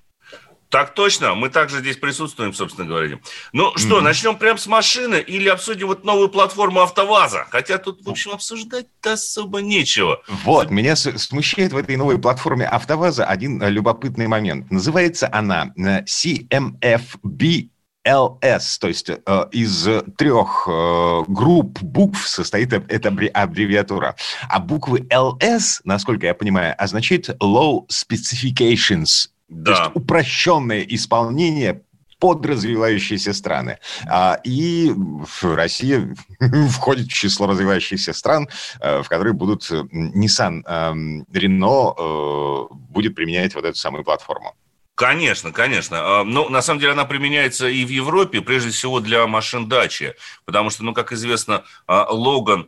[0.69, 3.19] Так точно, мы также здесь присутствуем, собственно говоря.
[3.53, 4.03] Ну что, mm-hmm.
[4.03, 7.47] начнем прямо с машины или обсудим вот новую платформу АвтоВАЗа?
[7.49, 10.21] Хотя тут, в общем, обсуждать-то особо нечего.
[10.27, 14.69] Вот, меня смущает в этой новой платформе АвтоВАЗа один э, любопытный момент.
[14.69, 17.69] Называется она э, CMFB
[18.07, 24.15] LS, то есть э, из трех э, групп букв состоит эта аббревиатура.
[24.47, 29.75] А буквы LS, насколько я понимаю, означает Low Specifications, да.
[29.75, 31.83] То есть упрощенное исполнение
[32.19, 33.79] под развивающиеся страны.
[34.07, 34.93] А, и
[35.41, 36.15] Россия
[36.69, 38.49] входит в число развивающихся стран,
[38.81, 44.53] э, в которые будут Nissan, эм, Renault э, будет применять вот эту самую платформу.
[44.95, 46.19] Конечно, конечно.
[46.19, 50.13] А, ну, на самом деле она применяется и в Европе, прежде всего для машин дачи,
[50.43, 52.67] потому что, ну, как известно, а, Логан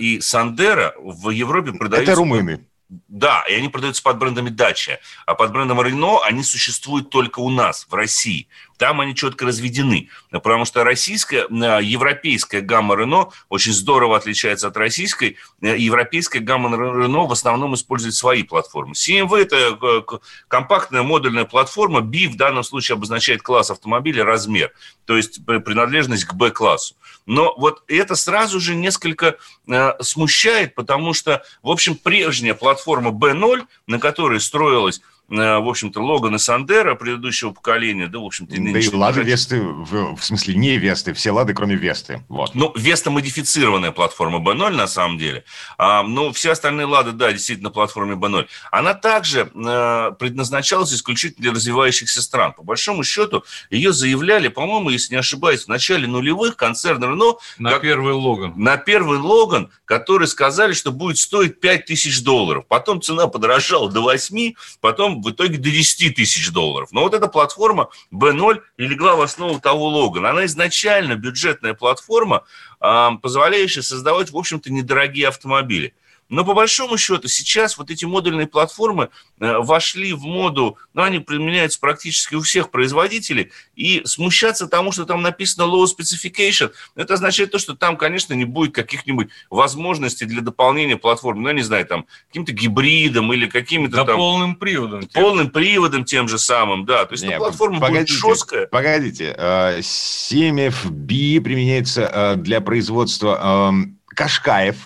[0.00, 2.10] и Сандера в Европе продаются...
[2.10, 2.66] Это румыны.
[2.88, 4.98] Да, и они продаются под брендами Дача.
[5.26, 8.48] А под брендом Рено они существуют только у нас, в России.
[8.78, 10.08] Там они четко разведены.
[10.30, 15.36] Потому что российская, э, европейская гамма Рено очень здорово отличается от российской.
[15.60, 18.94] Э, европейская гамма Рено в основном использует свои платформы.
[18.94, 22.00] CMV– это э, компактная модульная платформа.
[22.00, 24.72] B в данном случае обозначает класс автомобиля, размер.
[25.04, 26.94] То есть принадлежность к B-классу.
[27.26, 29.36] Но вот это сразу же несколько
[29.66, 36.34] э, смущает, потому что, в общем, прежняя платформа B0, на которой строилась в общем-то, Логан
[36.34, 38.54] и Сандера предыдущего поколения, да, в общем-то...
[38.54, 42.54] Да и Лады, Весты, в, в смысле, не Весты, все Лады, кроме Весты, вот.
[42.54, 45.44] Ну, Веста модифицированная платформа B0, на самом деле,
[45.76, 48.48] а, но все остальные Лады, да, действительно, платформе B0.
[48.72, 52.52] Она также э, предназначалась исключительно для развивающихся стран.
[52.54, 57.34] По большому счету, ее заявляли, по-моему, если не ошибаюсь, в начале нулевых концерн Рено...
[57.58, 58.54] На как, первый Логан.
[58.56, 62.64] На первый Логан, который сказали, что будет стоить 5 тысяч долларов.
[62.66, 66.90] Потом цена подорожала до 8, потом в итоге до 10 тысяч долларов.
[66.92, 70.30] Но вот эта платформа B0 и легла в основу того Логана.
[70.30, 72.44] Она изначально бюджетная платформа,
[72.78, 75.94] позволяющая создавать, в общем-то, недорогие автомобили.
[76.28, 79.08] Но по большому счету сейчас вот эти модульные платформы
[79.40, 85.06] э, вошли в моду, ну, они применяются практически у всех производителей, и смущаться тому, что
[85.06, 90.42] там написано low specification, это означает то, что там, конечно, не будет каких-нибудь возможностей для
[90.42, 94.16] дополнения платформы, ну, я не знаю, там, каким-то гибридом или какими-то да там...
[94.16, 95.02] полным приводом.
[95.02, 95.22] Тем.
[95.22, 97.06] Полным приводом тем же самым, да.
[97.06, 98.66] То есть не, платформа погодите, будет жесткая.
[98.66, 104.76] Погодите, 7FB э, применяется э, для производства эм, Кашкаев,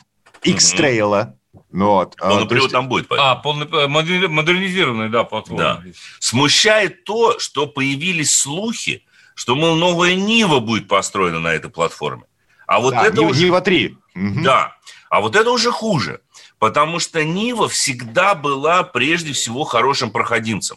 [0.42, 1.34] X-Trail.
[1.70, 2.16] Ну вот.
[2.16, 2.72] Полный а, привод есть...
[2.72, 3.08] там будет.
[3.08, 3.30] Поэтому.
[3.30, 5.62] А, полный, э, модернизированный, да, платформа.
[5.62, 5.82] Да.
[6.18, 12.24] Смущает то, что появились слухи, что, мол, новая Нива будет построена на этой платформе.
[12.66, 13.44] А вот да, это Нива, уже...
[13.44, 13.96] Нива 3.
[14.14, 14.76] Да.
[15.10, 16.20] А вот это уже хуже.
[16.58, 20.76] Потому что Нива всегда была прежде всего хорошим проходимцем.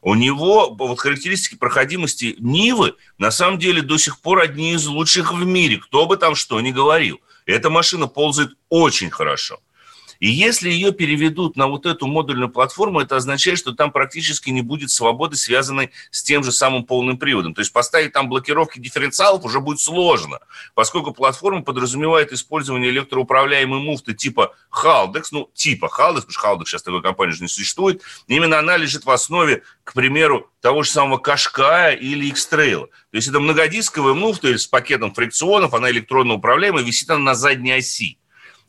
[0.00, 5.32] У него вот характеристики проходимости Нивы на самом деле до сих пор одни из лучших
[5.32, 7.20] в мире, кто бы там что ни говорил.
[7.46, 9.60] Эта машина ползает очень хорошо.
[10.22, 14.62] И если ее переведут на вот эту модульную платформу, это означает, что там практически не
[14.62, 17.54] будет свободы, связанной с тем же самым полным приводом.
[17.54, 20.38] То есть поставить там блокировки дифференциалов уже будет сложно,
[20.76, 26.84] поскольку платформа подразумевает использование электроуправляемой муфты типа Haldex, ну, типа Haldex, потому что Haldex сейчас
[26.84, 28.00] такой компании уже не существует.
[28.28, 32.86] Именно она лежит в основе, к примеру, того же самого Кашкая или X-Trail.
[32.86, 37.72] То есть это многодисковая муфта с пакетом фрикционов, она электронно управляемая, висит она на задней
[37.72, 38.18] оси.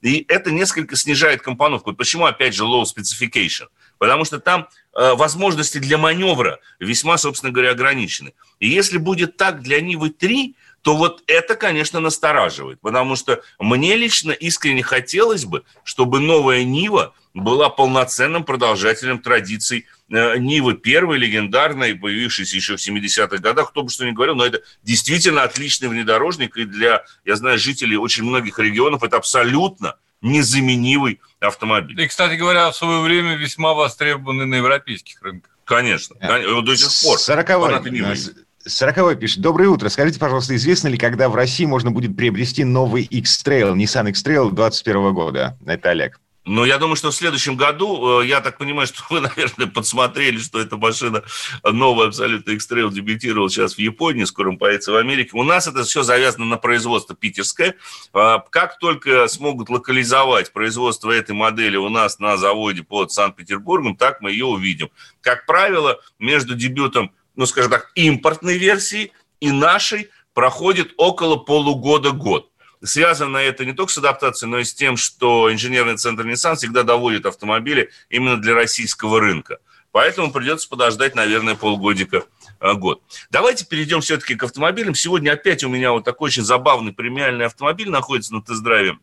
[0.04, 1.94] И это несколько снижает компоновку.
[1.94, 3.68] Почему, опять же, low specification?
[3.98, 8.34] Потому что там э, возможности для маневра весьма, собственно говоря, ограничены.
[8.60, 12.80] И если будет так для Нивы 3, то вот это, конечно, настораживает.
[12.82, 20.38] Потому что мне лично искренне хотелось бы, чтобы новая Нива была полноценным продолжателем традиций Э,
[20.38, 24.62] Нивы первой, легендарной, появившейся еще в 70-х годах, кто бы что ни говорил, но это
[24.84, 32.00] действительно отличный внедорожник, и для, я знаю, жителей очень многих регионов это абсолютно незаменимый автомобиль.
[32.00, 35.58] И, кстати говоря, в свое время весьма востребованный на европейских рынках.
[35.66, 37.18] Конечно, конечно до сих пор.
[37.18, 37.50] 40
[38.66, 39.42] 40 пишет.
[39.42, 39.90] Доброе утро.
[39.90, 45.14] Скажите, пожалуйста, известно ли, когда в России можно будет приобрести новый X-Trail, Nissan X-Trail 2021
[45.14, 45.58] года?
[45.66, 46.20] Это Олег.
[46.46, 50.38] Но я думаю, что в следующем году, э, я так понимаю, что вы, наверное, подсмотрели,
[50.38, 51.24] что эта машина
[51.64, 55.32] новая абсолютно X-Trail дебютировала сейчас в Японии, скоро появится в Америке.
[55.34, 57.76] У нас это все завязано на производство питерское.
[58.14, 64.20] А, как только смогут локализовать производство этой модели у нас на заводе под Санкт-Петербургом, так
[64.20, 64.90] мы ее увидим.
[65.22, 72.50] Как правило, между дебютом, ну, скажем так, импортной версии и нашей проходит около полугода-год.
[72.84, 76.84] Связано это не только с адаптацией, но и с тем, что инженерный центр Nissan всегда
[76.84, 79.60] доводит автомобили именно для российского рынка.
[79.92, 82.24] Поэтому придется подождать, наверное, полгодика
[82.60, 83.02] год.
[83.30, 84.96] Давайте перейдем все-таки к автомобилям.
[84.96, 88.98] Сегодня опять у меня вот такой очень забавный премиальный автомобиль находится на тест-драйве.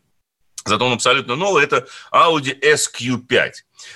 [0.65, 1.63] Зато он абсолютно новый.
[1.63, 3.51] Это Audi SQ5.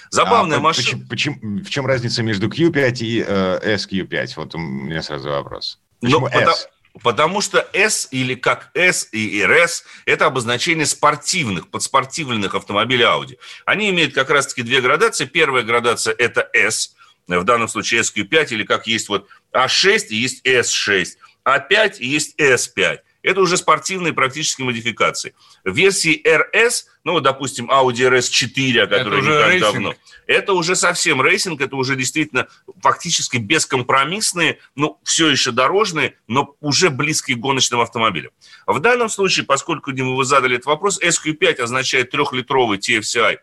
[0.10, 1.06] Забавная а, машина.
[1.08, 4.34] Почему, почему, в чем разница между Q5 и э, SQ5?
[4.38, 5.80] Вот у меня сразу вопрос.
[6.01, 6.67] Почему ну, S?
[7.04, 13.38] Потому что S или как S и RS– это обозначение спортивных, подспортивленных автомобилей Audi.
[13.65, 15.25] Они имеют как раз-таки две градации.
[15.25, 16.95] Первая градация– это S,
[17.28, 22.39] в данном случае SQ5, или как есть вот A6 и есть S6, A5 и есть
[22.39, 22.99] S5.
[23.25, 25.33] Это уже спортивные практически модификации.
[25.63, 29.73] В версии RS, ну, вот, допустим, Audi RS4, о которой не так racing.
[29.73, 29.93] давно,
[30.27, 32.47] это уже совсем racing, это уже действительно
[32.83, 38.31] фактически бескомпромиссные, ну, все еще дорожные, но уже близкие к гоночным автомобилям.
[38.67, 43.39] В данном случае, поскольку, вы задали этот вопрос, SQ5 означает трехлитровый TFCI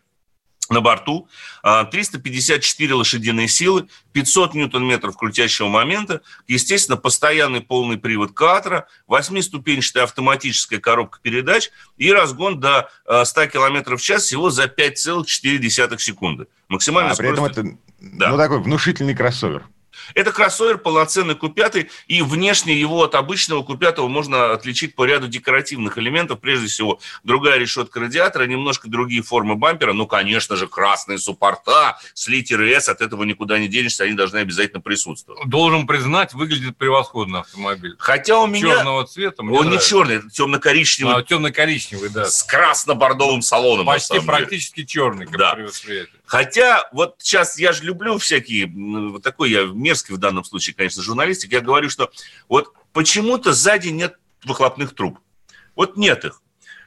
[0.72, 1.28] на борту,
[1.62, 10.80] 354 а, лошадиные силы, 500 ньютон-метров крутящего момента, естественно, постоянный полный привод катра, восьмиступенчатая автоматическая
[10.80, 16.46] коробка передач и разгон до 100 а, км в час всего за 5,4 секунды.
[16.68, 17.42] Максимальная а, скорость...
[17.42, 18.30] при этом это да.
[18.30, 19.64] ну, такой внушительный кроссовер.
[20.14, 25.98] Это кроссовер, полноценный Q5, и внешне его от обычного Q5 можно отличить по ряду декоративных
[25.98, 26.40] элементов.
[26.40, 29.92] Прежде всего, другая решетка радиатора, немножко другие формы бампера.
[29.92, 34.38] Ну, конечно же, красные суппорта с литерой S, от этого никуда не денешься, они должны
[34.38, 35.48] обязательно присутствовать.
[35.48, 37.94] Должен признать, выглядит превосходно автомобиль.
[37.98, 38.76] Хотя у меня...
[38.76, 39.42] Черного цвета.
[39.42, 39.72] Он нравится.
[39.72, 41.14] не черный, это темно-коричневый.
[41.14, 42.26] А, темно-коричневый, да.
[42.26, 43.86] С красно-бордовым салоном.
[43.86, 45.54] Почти практически черный, как да.
[45.54, 46.21] при восприятии.
[46.32, 51.02] Хотя вот сейчас я же люблю всякие, вот такой я мерзкий в данном случае, конечно,
[51.02, 52.10] журналистик, я говорю, что
[52.48, 55.18] вот почему-то сзади нет выхлопных труб.
[55.76, 56.40] Вот нет их.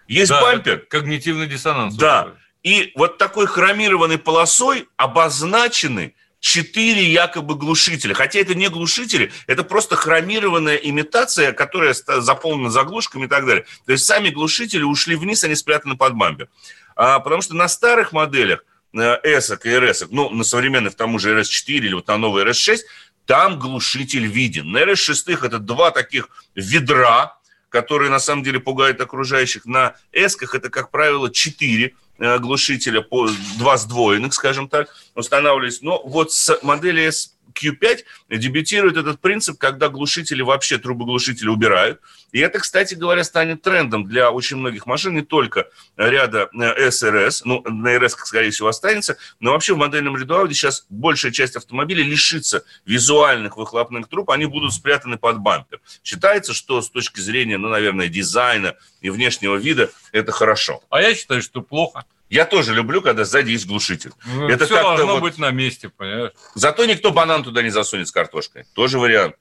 [0.07, 0.79] Есть да, бампер.
[0.89, 1.93] Когнитивный диссонанс.
[1.93, 2.33] Да.
[2.63, 8.15] И вот такой хромированной полосой обозначены четыре якобы глушителя.
[8.15, 13.65] Хотя это не глушители, это просто хромированная имитация, которая заполнена заглушками и так далее.
[13.85, 16.49] То есть сами глушители ушли вниз, они спрятаны под бампер.
[16.95, 18.63] А, потому что на старых моделях
[19.01, 22.79] S и RS, ну, на современных, тому же RS4 или вот на новый RS6,
[23.25, 24.71] там глушитель виден.
[24.71, 27.37] На RS6 это два таких ведра,
[27.69, 29.65] которые на самом деле пугают окружающих.
[29.65, 35.81] На S это, как правило, четыре э, глушителя, по, два сдвоенных, скажем так, устанавливались.
[35.81, 42.01] Но вот с модели S Q5 дебютирует этот принцип, когда глушители вообще трубоглушители убирают.
[42.31, 47.41] И это, кстати говоря, станет трендом для очень многих машин, не только ряда SRS, э,
[47.45, 51.55] ну, на RS, скорее всего, останется, но вообще в модельном ряду Audi сейчас большая часть
[51.55, 55.79] автомобилей лишится визуальных выхлопных труб, они будут спрятаны под бампер.
[56.03, 60.83] Считается, что с точки зрения, ну, наверное, дизайна и внешнего вида это хорошо.
[60.89, 62.05] А я считаю, что плохо.
[62.29, 64.11] Я тоже люблю, когда сзади есть глушитель.
[64.25, 65.21] Ну, это все должно вот...
[65.21, 66.31] быть на месте, понимаешь?
[66.55, 68.65] Зато никто банан туда не засунет с картошкой.
[68.73, 69.35] Тоже вариант.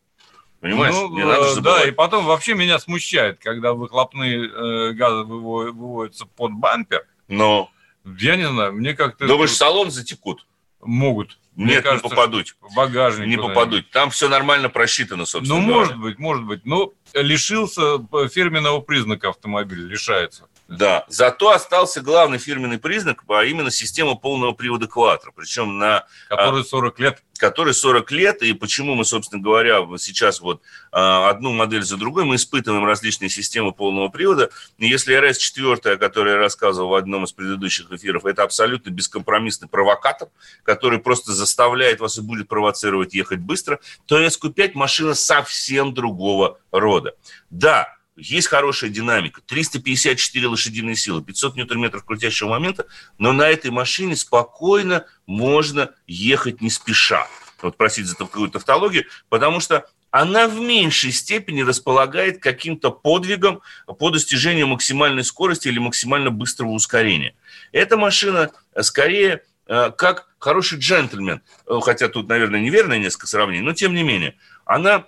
[0.61, 0.95] Понимаешь?
[0.95, 6.53] Ну, не надо да, и потом вообще меня смущает, когда выхлопные э, газы выводятся под
[6.53, 7.07] бампер.
[7.29, 7.71] Но.
[8.19, 9.27] Я не знаю, мне как-то...
[9.27, 10.47] Думаешь, в салон затекут?
[10.81, 11.39] Могут.
[11.55, 12.57] Мне Нет, кажется, не попадут.
[12.75, 13.29] Багажник.
[13.29, 13.91] Не попадут.
[13.91, 15.61] Там все нормально просчитано, собственно.
[15.61, 15.81] Ну, говоря.
[15.81, 16.65] может быть, может быть.
[16.65, 20.49] Но лишился фирменного признака автомобиля, лишается.
[20.67, 26.07] Да, зато остался главный фирменный признак, а именно система полного привода Quattro, причем на...
[26.29, 27.23] Который 40 лет.
[27.37, 32.25] Который 40 лет, и почему мы, собственно говоря, сейчас вот а, одну модель за другой,
[32.25, 34.51] мы испытываем различные системы полного привода.
[34.79, 39.69] И если RS4, о которой я рассказывал в одном из предыдущих эфиров, это абсолютно бескомпромиссный
[39.69, 40.29] провокатор,
[40.63, 47.15] который просто заставляет вас и будет провоцировать ехать быстро, то SQ5 машина совсем другого рода.
[47.51, 52.87] Да, есть хорошая динамика, 354 лошадиные силы, 500 ньютон-метров крутящего момента,
[53.19, 57.27] но на этой машине спокойно можно ехать не спеша.
[57.63, 63.63] Вот просить за такую тавтологию, потому что она в меньшей степени располагает каким-то подвигом
[63.99, 67.35] по достижению максимальной скорости или максимально быстрого ускорения.
[67.73, 73.73] Эта машина скорее э, как хороший джентльмен, э, хотя тут, наверное, неверное несколько сравнений, но
[73.73, 75.07] тем не менее, она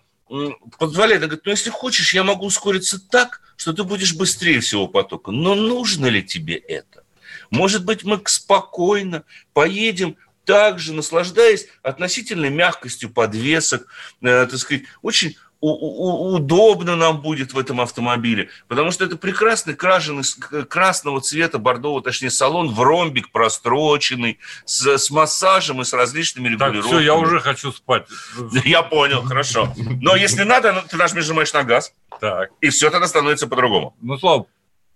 [0.79, 4.89] позволяет, она говорит, ну если хочешь, я могу ускориться так, что ты будешь быстрее всего
[4.89, 5.31] потока.
[5.31, 7.05] Но нужно ли тебе это?
[7.51, 13.89] Может быть, мы спокойно поедем также, наслаждаясь относительной мягкостью подвесок,
[14.23, 20.23] э, так сказать, очень удобно нам будет в этом автомобиле, потому что это прекрасный крашеный,
[20.69, 26.83] красного цвета, бордового, точнее, салон в ромбик простроченный, с, с массажем и с различными регулировками.
[26.83, 28.07] Так, все, я уже хочу спать.
[28.65, 29.73] Я понял, хорошо.
[30.01, 32.51] Но если надо, ну, ты нажимаешь на газ, так.
[32.61, 33.97] и все тогда становится по-другому.
[34.01, 34.47] Ну, Слава,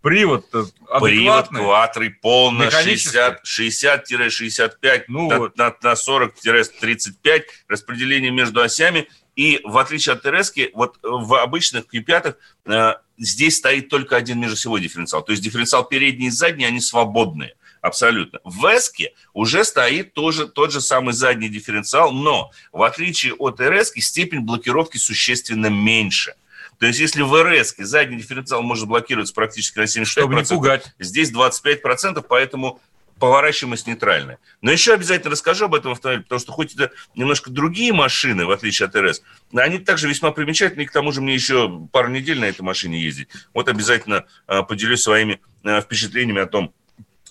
[0.03, 5.59] Привод Привод квадрый, полный 60-65 ну, на, вот.
[5.59, 12.37] на, на 40-35, распределение между осями И в отличие от Терески, вот в обычных Q5
[12.67, 15.23] э, здесь стоит только один межосевой дифференциал.
[15.23, 17.55] То есть дифференциал передний и задний, они свободные.
[17.81, 18.41] Абсолютно.
[18.45, 23.93] В Эске уже стоит тоже тот же самый задний дифференциал, но в отличие от РС
[23.97, 26.35] степень блокировки существенно меньше.
[26.79, 30.95] То есть, если в РС задний дифференциал может блокироваться практически на 75%, Чтобы не пугать.
[30.99, 32.81] здесь 25%, поэтому
[33.21, 34.39] поворачиваемость нейтральная.
[34.63, 38.51] Но еще обязательно расскажу об этом автомобиле, потому что хоть это немножко другие машины, в
[38.51, 39.23] отличие от РС,
[39.55, 43.01] они также весьма примечательны, и к тому же мне еще пару недель на этой машине
[43.01, 43.29] ездить.
[43.55, 46.73] Вот обязательно а, поделюсь своими а, впечатлениями о том,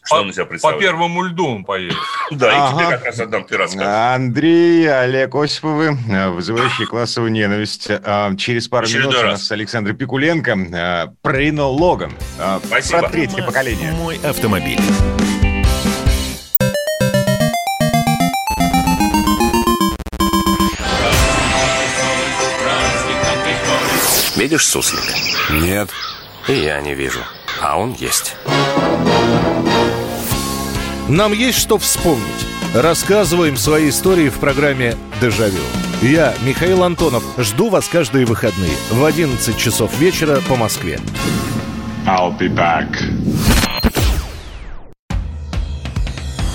[0.04, 0.80] что по, он себя представляет.
[0.80, 1.98] По первому льду он поедет.
[2.32, 3.88] Да, и тебе как раз отдам, ты расскажешь.
[3.88, 5.98] Андрей, Олег Осиповы,
[6.30, 7.88] вызывающие классовую ненависть.
[7.90, 12.14] А, через пару минут у нас Александр Пикуленко про Рено Логан.
[12.66, 13.00] Спасибо.
[13.00, 13.92] Про третье поколение.
[13.94, 14.80] Мой автомобиль.
[24.40, 25.14] Видишь суслика?
[25.52, 25.90] Нет.
[26.48, 27.20] И я не вижу.
[27.62, 28.38] А он есть.
[31.10, 32.24] Нам есть что вспомнить.
[32.74, 35.60] Рассказываем свои истории в программе «Дежавю».
[36.02, 41.02] Я, Михаил Антонов, жду вас каждые выходные в 11 часов вечера по Москве.
[42.06, 42.88] I'll be back.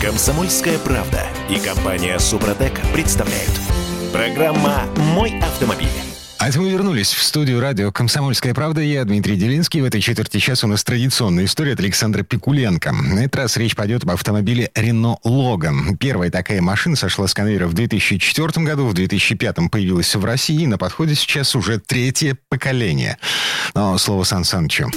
[0.01, 1.21] Комсомольская правда
[1.51, 3.53] и компания «Супротек» представляют.
[4.11, 6.04] Программа «Мой автомобиль».
[6.45, 8.83] А это мы вернулись в студию радио «Комсомольская правда».
[8.83, 9.81] Я Дмитрий Делинский.
[9.81, 12.93] В этой четверти часа у нас традиционная история от Александра Пикуленко.
[12.93, 15.97] На этот раз речь пойдет об автомобиле Renault Logan.
[15.97, 20.67] Первая такая машина сошла с конвейера в 2004 году, в 2005 появилась в России.
[20.67, 23.17] На подходе сейчас уже третье поколение.
[23.75, 24.91] Но слово Сан Санычу.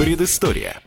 [0.00, 0.80] Предыстория.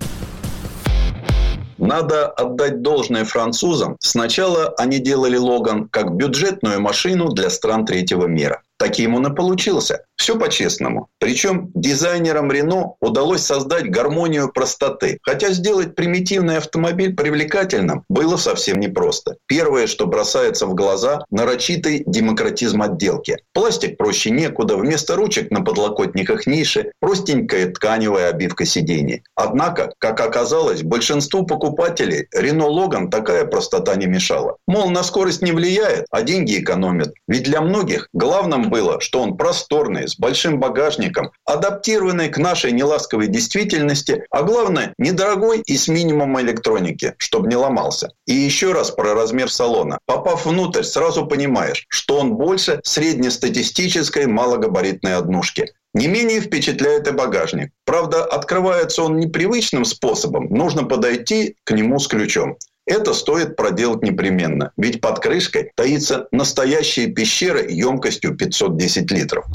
[1.88, 3.96] Надо отдать должное французам.
[4.02, 8.62] Сначала они делали Логан как бюджетную машину для стран третьего мира.
[8.78, 10.04] Таким он и получился.
[10.16, 11.10] Все по-честному.
[11.20, 15.20] Причем дизайнерам Рено удалось создать гармонию простоты.
[15.22, 19.38] Хотя сделать примитивный автомобиль привлекательным было совсем непросто.
[19.48, 23.38] Первое, что бросается в глаза– нарочитый демократизм отделки.
[23.54, 29.24] Пластик проще некуда, вместо ручек на подлокотниках ниши, простенькая тканевая обивка сидений.
[29.36, 34.58] Однако, как оказалось, большинству покупателей Рено Логан такая простота не мешала.
[34.68, 37.14] Мол, на скорость не влияет, а деньги экономят.
[37.28, 43.28] Ведь для многих главным было, что он просторный, с большим багажником, адаптированный к нашей неласковой
[43.28, 48.12] действительности, а главное, недорогой и с минимумом электроники, чтобы не ломался.
[48.26, 50.00] И еще раз про размер салона.
[50.06, 55.66] Попав внутрь, сразу понимаешь, что он больше среднестатистической малогабаритной однушки.
[55.94, 57.72] Не менее впечатляет и багажник.
[57.86, 60.48] Правда, открывается он непривычным способом.
[60.50, 62.58] Нужно подойти к нему с ключом.
[62.88, 69.46] Это стоит проделать непременно, ведь под крышкой таится настоящая пещера емкостью 510 литров.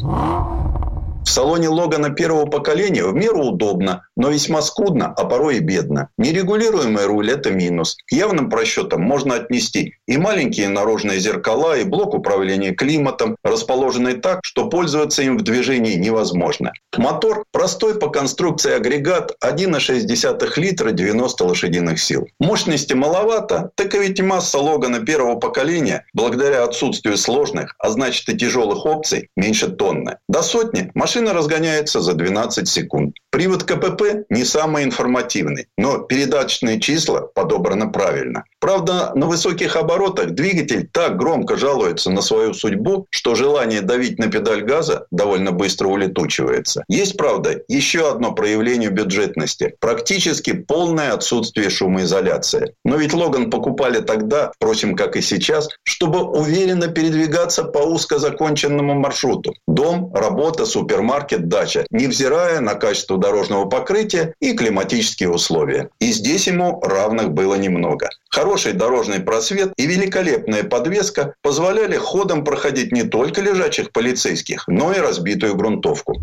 [1.25, 6.09] В салоне Логана первого поколения в меру удобно, но весьма скудно, а порой и бедно.
[6.19, 7.97] Нерегулируемый руль– это минус.
[8.07, 14.41] К явным просчетам можно отнести и маленькие наружные зеркала, и блок управления климатом, расположенный так,
[14.45, 16.73] что пользоваться им в движении невозможно.
[16.97, 22.27] Мотор– простой по конструкции агрегат 1,6 литра 90 лошадиных сил.
[22.41, 28.37] Мощности маловато, так и ведь масса Логана первого поколения, благодаря отсутствию сложных, а значит и
[28.37, 30.19] тяжелых опций, меньше тонны.
[30.29, 33.17] До сотни машина Машина разгоняется за 12 секунд.
[33.29, 38.45] Привод КПП не самый информативный, но передаточные числа подобраны правильно.
[38.63, 44.29] Правда, на высоких оборотах двигатель так громко жалуется на свою судьбу, что желание давить на
[44.29, 46.85] педаль газа довольно быстро улетучивается.
[46.87, 49.75] Есть, правда, еще одно проявление бюджетности.
[49.81, 52.73] Практически полное отсутствие шумоизоляции.
[52.85, 58.95] Но ведь Логан покупали тогда, впрочем, как и сейчас, чтобы уверенно передвигаться по узко законченному
[58.95, 59.55] маршруту.
[59.67, 65.89] Дом, работа, супермаркет, дача, невзирая на качество дорожного покрытия и климатические условия.
[65.99, 68.09] И здесь ему равных было немного.
[68.31, 74.99] Хороший дорожный просвет и великолепная подвеска позволяли ходом проходить не только лежачих полицейских, но и
[74.99, 76.21] разбитую грунтовку.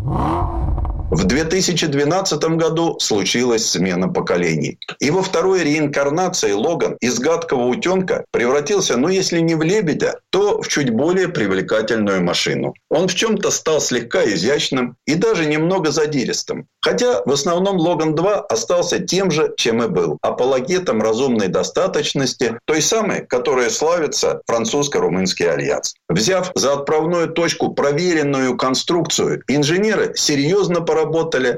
[1.10, 4.78] В 2012 году случилась смена поколений.
[5.00, 10.62] И во второй реинкарнации Логан из гадкого утенка превратился, ну если не в лебедя, то
[10.62, 12.74] в чуть более привлекательную машину.
[12.90, 16.68] Он в чем-то стал слегка изящным и даже немного задиристым.
[16.80, 20.16] Хотя в основном Логан 2 остался тем же, чем и был.
[20.22, 25.94] Апологетом разумной достаточности, той самой, которая славится французско-румынский альянс.
[26.08, 30.99] Взяв за отправную точку проверенную конструкцию, инженеры серьезно поработали,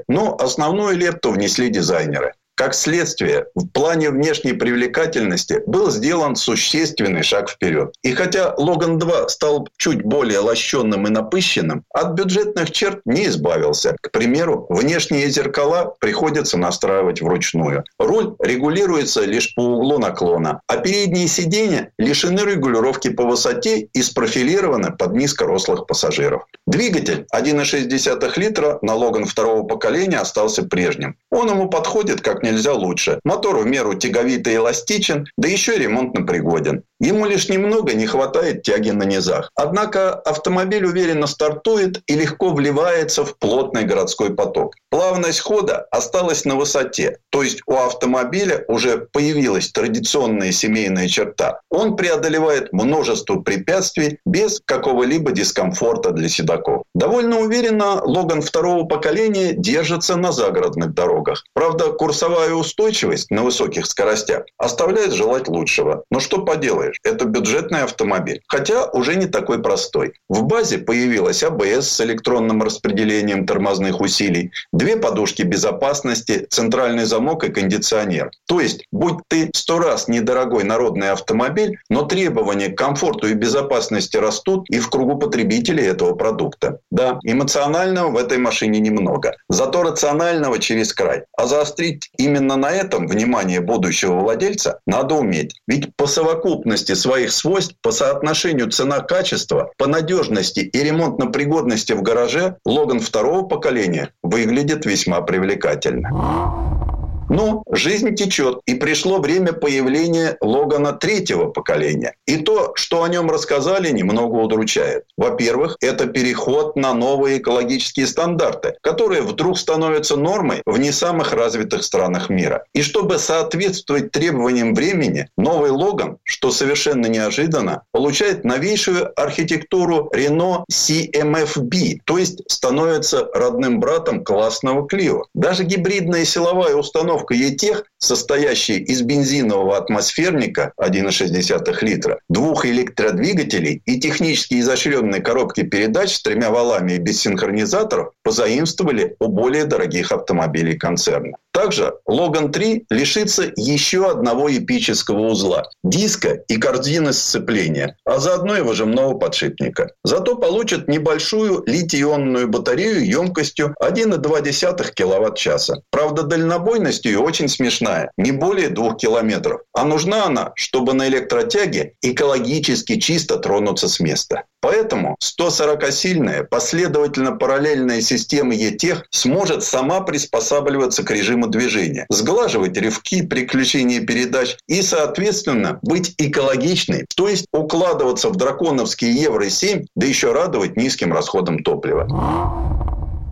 [0.09, 2.35] но основную лепту внесли дизайнеры.
[2.55, 7.95] Как следствие, в плане внешней привлекательности был сделан существенный шаг вперед.
[8.03, 13.97] И хотя Логан 2 стал чуть более лощенным и напыщенным, от бюджетных черт не избавился.
[14.01, 17.85] К примеру, внешние зеркала приходится настраивать вручную.
[17.99, 24.93] Руль регулируется лишь по углу наклона, а передние сиденья лишены регулировки по высоте и спрофилированы
[24.93, 26.43] под низкорослых пассажиров.
[26.67, 31.17] Двигатель 1,6 литра на Логан второго поколения остался прежним.
[31.31, 33.21] Он ему подходит как нельзя лучше.
[33.25, 36.85] Мотор в меру тяговитый и эластичен, да еще ремонтно пригоден.
[37.03, 39.51] Ему лишь немного не хватает тяги на низах.
[39.57, 44.77] Однако автомобиль уверенно стартует и легко вливается в плотный городской поток.
[44.89, 51.61] Плавность хода осталась на высоте, то есть у автомобиля уже появилась традиционная семейная черта.
[51.71, 56.85] Он преодолевает множество препятствий без какого-либо дискомфорта для седаков.
[56.95, 61.43] Довольно уверенно Логан второго поколения держится на загородных дорогах.
[61.53, 66.05] Правда, курсовая устойчивость на высоких скоростях оставляет желать лучшего.
[66.11, 66.92] Но что поделаешь?
[66.93, 66.99] Делаешь.
[67.05, 68.43] Это бюджетный автомобиль.
[68.47, 70.15] Хотя уже не такой простой.
[70.29, 77.53] В базе появилась АБС с электронным распределением тормозных усилий, две подушки безопасности, центральный замок и
[77.53, 78.31] кондиционер.
[78.47, 84.17] То есть, будь ты сто раз недорогой народный автомобиль, но требования к комфорту и безопасности
[84.17, 86.79] растут и в кругу потребителей этого продукта.
[86.91, 89.37] Да, эмоционального в этой машине немного.
[89.49, 91.25] Зато рационального через край.
[91.37, 95.61] А заострить именно на этом внимание будущего владельца надо уметь.
[95.67, 102.57] Ведь по совокупности совокупности своих свойств по соотношению цена-качество, по надежности и ремонтно-пригодности в гараже
[102.65, 106.92] Логан второго поколения выглядит весьма привлекательно.
[107.29, 112.15] Но жизнь течет, и пришло время появления Логана третьего поколения.
[112.27, 115.05] И то, что о нем рассказали, немного удручает.
[115.17, 121.85] Во-первых, это переход на новые экологические стандарты, которые вдруг становятся нормой в не самых развитых
[121.85, 122.65] странах мира.
[122.75, 132.01] И чтобы соответствовать требованиям времени, новый Логан, что совершенно неожиданно, получает новейшую архитектуру Renault CMFB,
[132.05, 135.23] то есть становится родным братом классного Clio.
[135.35, 144.01] Даже гибридная силовая установка установка ЕТЕХ, состоящая из бензинового атмосферника 1,6 литра, двух электродвигателей и
[144.01, 150.77] технически изощренной коробки передач с тремя валами и без синхронизаторов, позаимствовали у более дорогих автомобилей
[150.77, 151.37] концерна.
[151.53, 158.63] Также Logan 3 лишится еще одного эпического узла– диска и корзины сцепления, а заодно и
[158.63, 159.91] выжимного подшипника.
[160.03, 165.83] Зато получит небольшую литий-ионную батарею емкостью 1,2 кВт-часа.
[165.91, 169.63] Правда, дальнобойность ее очень смешная– не более 2 километров.
[169.73, 174.45] А нужна она, чтобы на электротяге экологически чисто тронуться с места.
[174.61, 184.01] Поэтому 140-сильная последовательно параллельная система ЕТЕХ сможет сама приспосабливаться к режиму движения, сглаживать рывки, приключения
[184.07, 191.13] передач и, соответственно, быть экологичной, то есть укладываться в драконовские Евро-7, да еще радовать низким
[191.13, 192.07] расходом топлива.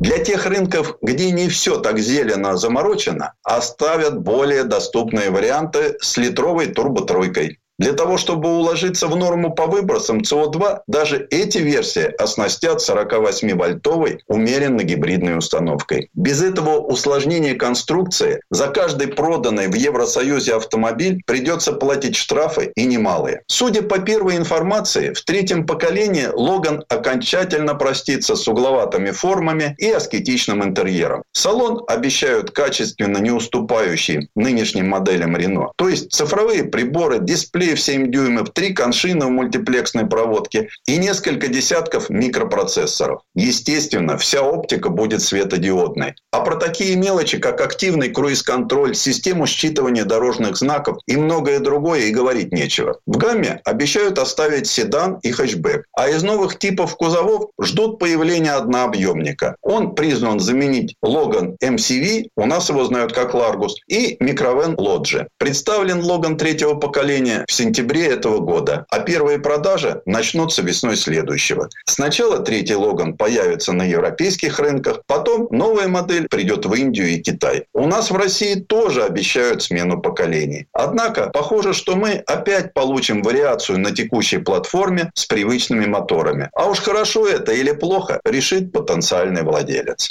[0.00, 6.68] Для тех рынков, где не все так зелено заморочено, оставят более доступные варианты с литровой
[6.68, 7.59] турботройкой.
[7.80, 14.82] Для того, чтобы уложиться в норму по выбросам СО2, даже эти версии оснастят 48-вольтовой умеренно
[14.82, 16.10] гибридной установкой.
[16.12, 23.44] Без этого усложнения конструкции за каждый проданный в Евросоюзе автомобиль придется платить штрафы и немалые.
[23.46, 30.62] Судя по первой информации, в третьем поколении Логан окончательно простится с угловатыми формами и аскетичным
[30.62, 31.22] интерьером.
[31.32, 35.70] Салон обещают качественно не уступающий нынешним моделям Renault.
[35.76, 41.48] То есть цифровые приборы, дисплей в 7 дюймов, три коншины в мультиплексной проводке и несколько
[41.48, 43.22] десятков микропроцессоров.
[43.34, 46.14] Естественно, вся оптика будет светодиодной.
[46.32, 52.12] А про такие мелочи, как активный круиз-контроль, систему считывания дорожных знаков и многое другое и
[52.12, 52.98] говорить нечего.
[53.06, 55.84] В гамме обещают оставить седан и хэтчбэк.
[55.96, 59.56] А из новых типов кузовов ждут появления однообъемника.
[59.62, 65.26] Он призван заменить Logan MCV, у нас его знают как Largus, и микровен Lodge.
[65.38, 71.68] Представлен Logan третьего поколения в сентябре этого года, а первые продажи начнутся весной следующего.
[71.84, 77.64] Сначала третий Логан появится на европейских рынках, потом новая модель придет в Индию и Китай.
[77.74, 80.66] У нас в России тоже обещают смену поколений.
[80.72, 86.48] Однако, похоже, что мы опять получим вариацию на текущей платформе с привычными моторами.
[86.54, 90.08] А уж хорошо это или плохо, решит потенциальный владелец.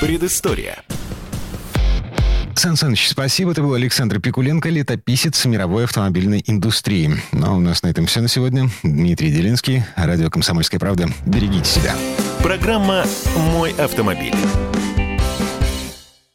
[0.00, 0.82] Предыстория.
[2.58, 3.52] Сан Саныч, спасибо.
[3.52, 7.10] Это был Александр Пикуленко, летописец мировой автомобильной индустрии.
[7.32, 8.70] Ну а у нас на этом все на сегодня.
[8.82, 11.08] Дмитрий Делинский, радио «Комсомольская правда».
[11.26, 11.94] Берегите себя.
[12.42, 13.04] Программа
[13.52, 14.34] «Мой автомобиль».